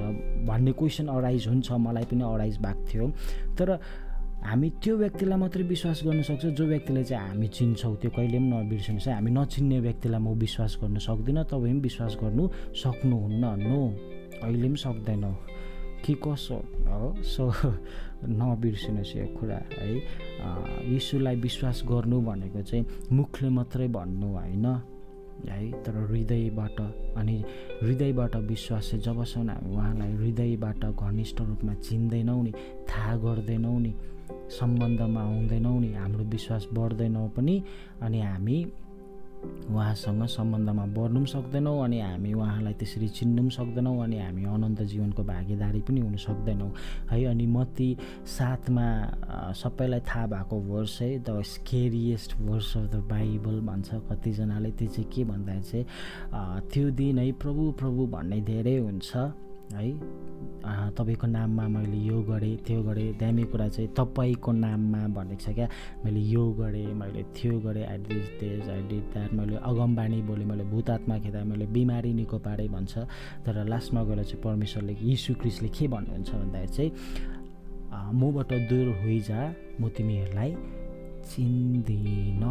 भन्ने 0.50 0.72
क्वेसन 0.74 1.08
अराइज 1.14 1.48
हुन्छ। 1.48 1.72
मलाई 1.72 2.06
पनि 2.10 2.24
अराइज 2.26 2.58
भएको 2.58 2.84
थियो। 2.90 3.06
तर 3.58 3.70
हामी 4.44 4.70
त्यो 4.84 4.96
व्यक्तिलाई 4.98 5.38
मात्रै 5.40 5.64
विश्वास 5.64 6.02
गर्न 6.06 6.22
सक्छ 6.22 6.46
जो 6.58 6.66
व्यक्तिलाई 6.66 7.04
चाहिँ 7.04 7.30
हामी 7.30 7.48
चिन्छौँ 7.48 7.96
त्यो 8.02 8.12
कहिले 8.12 8.38
पनि 8.38 8.50
नबिर्सिनुहोस् 8.52 9.08
हामी 9.08 9.32
नचिन्ने 9.32 9.80
व्यक्तिलाई 9.80 10.20
म 10.20 10.28
विश्वास 10.38 10.78
गर्न 10.82 10.98
सक्दिनँ 11.00 11.44
तपाईँ 11.44 11.74
पनि 11.74 11.80
विश्वास 11.80 12.14
गर्नु 12.22 12.44
सक्नुहुन्न। 12.84 13.44
नो 13.64 13.80
अहिले 14.44 14.68
पनि 14.68 14.78
सक्दैन। 14.78 15.26
कि 16.06 16.14
कसो? 16.22 16.58
हो 16.86 17.16
सो 17.24 17.44
नबिर्सिनुहोस् 18.30 19.16
यो 19.18 19.26
कुरा 19.38 19.60
है। 19.82 19.90
यीशुलाई 20.94 21.36
विश्वास 21.36 21.82
गर्नु 21.90 22.22
भनेको 22.22 22.62
चाहिँ 22.62 22.86
मुखले 23.12 23.50
मात्रै 23.50 23.88
भन्नु 23.88 24.28
होइन 24.38 24.66
है। 25.50 25.72
तर 25.84 25.96
हृदयबाट 26.10 26.78
अनि 27.18 27.38
हृदयबाट 27.84 28.36
विश्वास 28.36 28.90
चाहिँ 28.92 29.04
जबसम्म 29.04 29.50
हामी 29.50 29.74
उहाँलाई 29.74 30.12
हृदयबाट 30.14 30.86
घनिष्ठ 30.86 31.42
रूपमा 31.42 31.74
चिन्दैनौँ 31.74 32.44
नि 32.44 32.52
थाहा 32.90 33.16
गर्दैनौँ 33.18 33.80
नि 33.80 33.94
सम्बन्धमा 34.60 35.22
आउँदैनौँ 35.22 35.80
नि 35.82 35.94
हाम्रो 35.94 36.24
विश्वास 36.24 36.68
बढ्दैनौँ 36.74 37.30
पनि 37.38 37.62
अनि 38.02 38.22
हामी 38.22 38.66
उहाँसँग 39.46 40.26
सम्बन्धमा 40.26 40.86
बढ्नु 40.96 41.20
पनि 41.20 41.32
सक्दैनौँ 41.32 41.84
अनि 41.84 42.00
हामी 42.02 42.34
उहाँलाई 42.34 42.74
त्यसरी 42.74 43.08
चिन्नु 43.08 43.42
पनि 43.42 43.52
सक्दैनौँ 43.52 44.04
अनि 44.04 44.18
हामी 44.20 44.44
अनन्त 44.44 44.82
जीवनको 44.82 45.24
भागीदारी 45.24 45.82
पनि 45.86 46.00
हुन 46.02 46.16
सक्दैनौँ। 46.18 46.72
है 47.12 47.24
अनि 47.26 47.46
मती 47.46 47.90
साथमा 48.26 48.88
सबैलाई 49.54 50.00
थाहा 50.10 50.26
भएको 50.34 50.56
वर्स 50.72 51.02
है 51.02 51.10
the 51.20 51.42
scariest 51.46 52.40
verse 52.42 52.76
of 52.78 52.92
the 52.92 53.06
Bible 53.06 53.60
भन्छ 53.70 53.90
कतिजनाले 54.10 54.72
त्यो 54.72 54.88
चाहिँ 54.88 55.10
के 55.14 55.24
भन्दाखेरि 55.24 55.84
चाहिँ 55.84 56.62
त्यो 56.74 56.90
दिन 56.98 57.20
है 57.20 57.32
प्रभु 57.32 57.72
प्रभु 57.80 58.08
भन्ने 58.08 58.42
धेरै 58.42 58.78
हुन्छ। 58.78 59.45
है। 59.74 59.90
तपाईँको 60.98 61.28
नाममा 61.28 61.68
मैले 61.68 61.98
यो 62.06 62.22
गरेँ 62.24 62.56
त्यो 62.66 62.82
गरेँ 62.84 63.14
दामी 63.18 63.44
कुरा 63.50 63.68
चाहिँ 63.68 63.90
तपाईँको 63.98 64.52
नाममा 64.52 65.02
भनेको 65.18 65.42
छ 65.42 65.54
क्या। 65.54 65.68
मैले 66.06 66.20
यो 66.20 66.44
गरेँ 66.60 66.94
मैले 66.94 67.24
त्यो 67.34 67.60
गरेँ 67.66 67.86
I 67.86 67.98
did 67.98 68.26
this 68.40 68.70
I 68.70 68.82
did 68.90 69.06
that 69.14 69.34
मैले 69.34 69.56
अगमबानी 69.62 70.22
बोलेँ 70.22 70.46
मैले 70.46 70.64
भूत 70.70 70.90
आत्मा 70.90 71.16
खेदा 71.20 71.44
मैले 71.44 71.66
बिमारी 71.66 72.14
निको 72.14 72.38
पारेँ 72.46 72.68
भन्छ। 72.70 72.94
तर 73.46 73.56
लास्टमा 73.66 74.02
गएर 74.04 74.24
चाहिँ 74.24 74.42
परमेश्वरले 74.44 74.94
यीशु 75.02 75.34
क्रिस्टले 75.42 75.70
के 75.70 75.88
भन्नुहुन्छ 75.88 76.30
भन्दाखेरि 76.32 76.74
चाहिँ 76.76 76.92
मबाट 78.14 78.52
दूर 78.70 78.88
होइजा 79.02 79.40
म 79.82 79.90
तिमीहरूलाई 79.98 80.52
चिन्दिन 81.26 82.44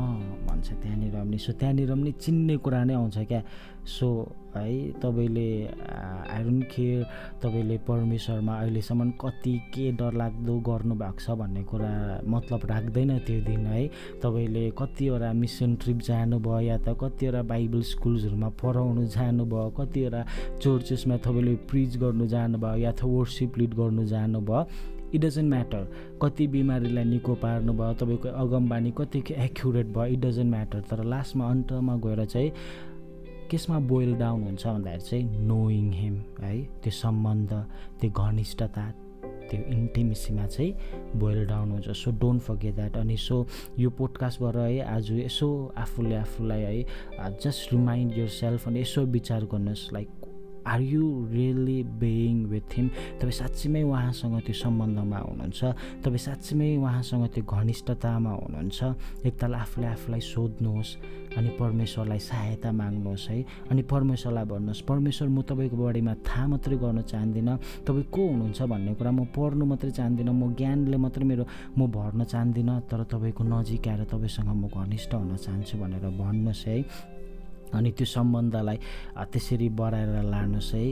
भन्छ 0.47 0.69
त्यहाँनिर 0.73 0.94
पनि 1.25 1.39
सो 1.39 1.53
त्यहाँनिर 1.53 1.91
पनि 1.95 2.13
चिन्ने 2.21 2.57
कुरा 2.57 2.85
नै 2.85 2.95
आउँछ 2.95 3.19
क्या। 3.29 3.43
सो 3.85 4.09
है 4.57 4.93
तपाईँले 5.03 5.49
आइरन 5.67 6.61
खेर 6.71 7.03
तपाईँले 7.43 7.77
परमेश्वरमा 7.85 8.55
अहिलेसम्म 8.61 9.11
कति 9.21 9.53
के 9.75 9.91
डरलाग्दो 9.93 10.55
गर्नुभएको 10.69 11.21
छ 11.21 11.37
भन्ने 11.37 11.63
कुरा 11.69 11.93
मतलब 12.25 12.61
राख्दैन 12.71 13.19
त्यो 13.27 13.41
दिन 13.45 13.67
है। 13.67 13.87
तपाईँले 14.23 14.65
कतिवटा 14.79 15.33
मिसन 15.33 15.75
ट्रिप 15.83 15.99
जानुभयो 16.09 16.61
या 16.61 16.79
त 16.81 16.97
कतिवटा 17.03 17.43
बाइबल 17.45 17.83
स्कुल्सहरूमा 17.93 18.49
पढाउनु 18.63 19.05
जानुभयो 19.17 19.69
कतिवटा 19.79 20.23
चर्चेसमा 20.63 21.17
तपाईँले 21.21 21.55
प्रिच 21.69 21.97
गर्नु 22.01 22.27
जानुभयो 22.27 22.77
या 22.85 22.93
त 22.93 23.05
वर्सिप 23.05 23.59
लिड 23.59 23.75
गर्नु 23.75 24.05
जानुभयो। 24.07 24.65
इट 25.15 25.21
डजन्ट 25.21 25.49
म्याटर 25.51 25.87
कति 26.23 26.47
बिमारीलाई 26.55 27.05
निको 27.05 27.35
पार्नुभयो 27.45 27.93
तपाईँको 28.01 28.29
अगमबानी 28.45 28.91
कति 28.99 29.23
एक्युरेट 29.37 29.87
भयो 29.97 30.13
इट 30.15 30.21
डजन्ट 30.21 30.51
म्याटर 30.51 30.81
तर 30.91 31.05
लास्टमा 31.05 31.51
अन्तमा 31.51 31.97
गएर 32.07 32.25
चाहिँ 32.25 32.51
केसमा 33.51 33.79
बोइल 33.89 34.15
डाउन 34.19 34.43
हुन्छ 34.45 34.67
भन्दाखेरि 34.67 35.09
चाहिँ 35.09 35.47
नोइङ 35.47 35.93
हिम 35.93 36.21
है 36.41 36.61
त्यो 36.83 36.91
सम्बन्ध 36.91 37.53
त्यो 38.01 38.11
घनिष्ठता 38.11 38.91
त्यो 39.51 39.61
इन्टिमेसीमा 39.73 40.47
चाहिँ 40.47 41.19
बोइल 41.21 41.45
डाउन 41.47 41.71
हुन्छ. 41.71 41.89
सो 41.89 42.11
डोन्ट 42.21 42.43
फर्गेट 42.43 42.75
द्याट 42.75 42.97
अनि 42.97 43.17
सो 43.17 43.47
यो 43.79 43.91
पोडकास्टबाट 43.99 44.57
है 44.57 44.81
आज 44.95 45.11
यसो 45.13 45.49
आफूले 45.79 46.17
आफूलाई 46.17 46.63
है 46.63 47.37
जस्ट 47.45 47.73
रिमाइन्ड 47.73 48.19
यर 48.19 48.29
सेल्फ 48.41 48.69
अनि 48.69 48.81
यसो 48.81 49.03
विचार 49.17 49.45
गर्नुहोस् 49.53 49.93
like 49.93 50.24
are 50.67 50.81
you 50.81 51.05
really 51.33 51.83
being 52.01 52.45
with 52.53 52.77
him 52.77 52.89
तपाईँ 53.21 53.39
साँच्चीमै 53.41 53.83
उहाँसँग 53.83 54.41
त्यो 54.47 54.55
सम्बन्धमा 54.55 55.19
हुनुहुन्छ? 55.19 55.61
तपाईँ 56.05 56.25
साँच्चीमै 56.27 56.77
उहाँसँग 56.77 57.25
त्यो 57.35 57.45
घनिष्ठतामा 57.45 58.33
हुनुहुन्छ? 58.43 58.79
एकताल 59.29 59.55
आफूले 59.55 59.87
आफूलाई 59.87 60.21
सोध्नुहोस् 60.21 60.97
अनि 61.37 61.51
परमेश्वरलाई 61.59 62.19
सहायता 62.19 62.73
माग्नुहोस् 62.73 63.29
है। 63.31 63.45
अनि 63.71 63.83
परमेश्वरलाई 63.83 64.45
भन्नुहोस् 64.45 64.83
परमेश्वर 64.89 65.29
म 65.29 65.43
तपाईँको 65.43 65.77
बारेमा 65.77 66.15
थाहा 66.23 66.47
मात्रै 66.47 66.77
गर्न 66.79 67.03
चाहदिनँ। 67.03 67.57
तपाईँ 67.87 68.07
को 68.15 68.23
हुनुहुन्छ 68.29 68.63
भन्ने 68.63 68.95
कुरा 68.95 69.11
म 69.11 69.25
पढ्नु 69.35 69.65
मात्रै 69.65 69.91
चाहदिनँ। 69.91 70.33
म 70.33 70.55
ज्ञानले 70.55 70.97
मात्रै 70.97 71.25
मेरो 71.25 71.45
म 71.79 71.87
भर्न 71.91 72.25
चाहदिनँ। 72.25 72.81
तर 72.89 73.03
तपाईँको 73.11 73.43
नजिक 73.45 73.89
आएर 73.89 74.05
तपाईँसँग 74.13 74.49
म 74.49 74.69
घनिष्ठ 74.69 75.15
हुन 75.15 75.37
चाहन्छु 75.37 75.79
भनेर 75.79 76.05
भन्नुहोस् 76.15 76.67
है। 76.67 77.14
अनि 77.75 77.91
त्यो 77.93 78.07
सम्बन्धलाई 78.07 78.79
त्यसरी 79.33 79.69
बढाएर 79.79 80.23
लानुहोस् 80.31 80.75
है। 80.75 80.87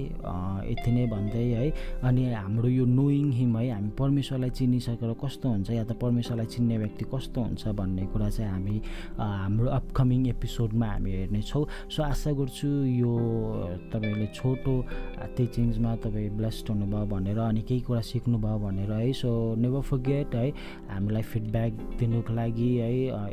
यति 0.72 0.90
नै 0.92 1.06
भन्दै 1.06 1.46
है। 1.54 1.68
अनि 2.04 2.22
हाम्रो 2.32 2.68
यो 2.68 2.84
नोइङ 2.84 3.30
हिम 3.32 3.56
है 3.58 3.70
हामी 3.70 3.90
परमेश्वरलाई 3.98 4.50
चिनिसकेर 4.50 5.12
कस्तो 5.22 5.48
हुन्छ 5.48 5.70
या 5.70 5.84
त 5.84 5.92
परमेश्वरलाई 6.02 6.46
चिन्ने 6.46 6.78
व्यक्ति 6.78 7.04
कस्तो 7.14 7.40
हुन्छ 7.42 7.62
भन्ने 7.78 8.04
कुरा 8.12 8.28
चाहिँ 8.30 8.50
हामी 8.50 8.76
हाम्रो 9.18 9.68
अपकमिङ 9.70 10.26
एपिसोडमा 10.28 10.86
हामी 10.86 11.10
हेर्नेछौँ। 11.12 11.64
सो 11.88 12.02
आशा 12.02 12.30
गर्छु 12.32 12.68
यो 12.98 13.12
तपाईँले 13.92 14.26
छोटो 14.34 14.74
टिचिङ्समा 15.36 15.94
तपाईँ 16.02 16.30
ब्लेस्ड 16.38 16.68
हुनुभयो 16.70 17.06
भनेर 17.06 17.38
अनि 17.38 17.62
केही 17.62 17.80
कुरा 17.86 18.00
सिक्नुभयो 18.00 18.58
भनेर 18.58 18.92
है। 18.92 19.12
सो 19.12 19.30
नेभर 19.58 19.80
फर्गेट 19.90 20.34
है 20.34 20.48
हामीलाई 20.90 21.22
फिडब्याक 21.22 21.72
दिनुको 21.98 22.32
लागि 22.34 22.70
है। 22.76 22.90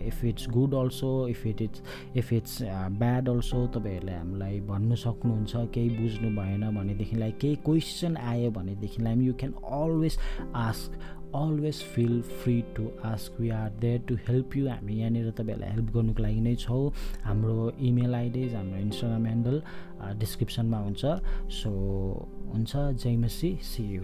If 0.07 0.23
it's 0.25 0.49
good 0.49 0.73
also 0.75 1.11
if 1.27 1.45
it 1.47 1.61
it's 1.61 1.81
if 2.17 2.33
it's 2.33 2.57
bad 2.99 3.29
also 3.39 3.59
तपाईँहरूले 3.71 4.11
हामीलाई 4.11 4.59
भन्नु 4.67 4.95
सक्नुहुन्छ 4.99 5.55
केही 5.71 5.89
बुझ्नु 5.95 6.29
भएन 6.35 6.63
भनेदेखिलाई 6.75 7.31
केही 7.39 7.55
क्वेसन 7.63 8.17
आयो 8.19 8.49
भनेदेखिलाई 8.51 9.15
you 9.23 9.33
can 9.39 9.53
always 9.79 10.17
ask 10.59 10.91
always 11.39 11.77
feel 11.93 12.21
free 12.41 12.55
to 12.75 12.87
ask 13.05 13.39
we 13.39 13.49
are 13.55 13.69
there 13.79 14.01
to 14.07 14.15
help 14.27 14.57
you 14.57 14.67
हामी 14.67 14.99
यहाँनिर 14.99 15.31
तपाईँहरूलाई 15.39 15.71
हेल्प 15.71 15.93
गर्नुको 15.95 16.23
लागि 16.23 16.41
नै 16.41 16.55
छौँ। 16.65 16.91
हाम्रो 17.23 17.55
इमेल 17.79 18.15
आइडिज 18.15 18.55
हाम्रो 18.55 18.79
इन्स्टाग्राम 18.81 19.25
ह्यान्डल 19.25 19.61
डिस्क्रिप्सनमा 20.19 20.79
हुन्छ। 20.83 21.05
सो 21.61 21.71
हुन्छ 22.51 22.75
जय 22.75 23.15
मसी 23.23 23.55
सी 23.63 23.87
यु 23.95 24.03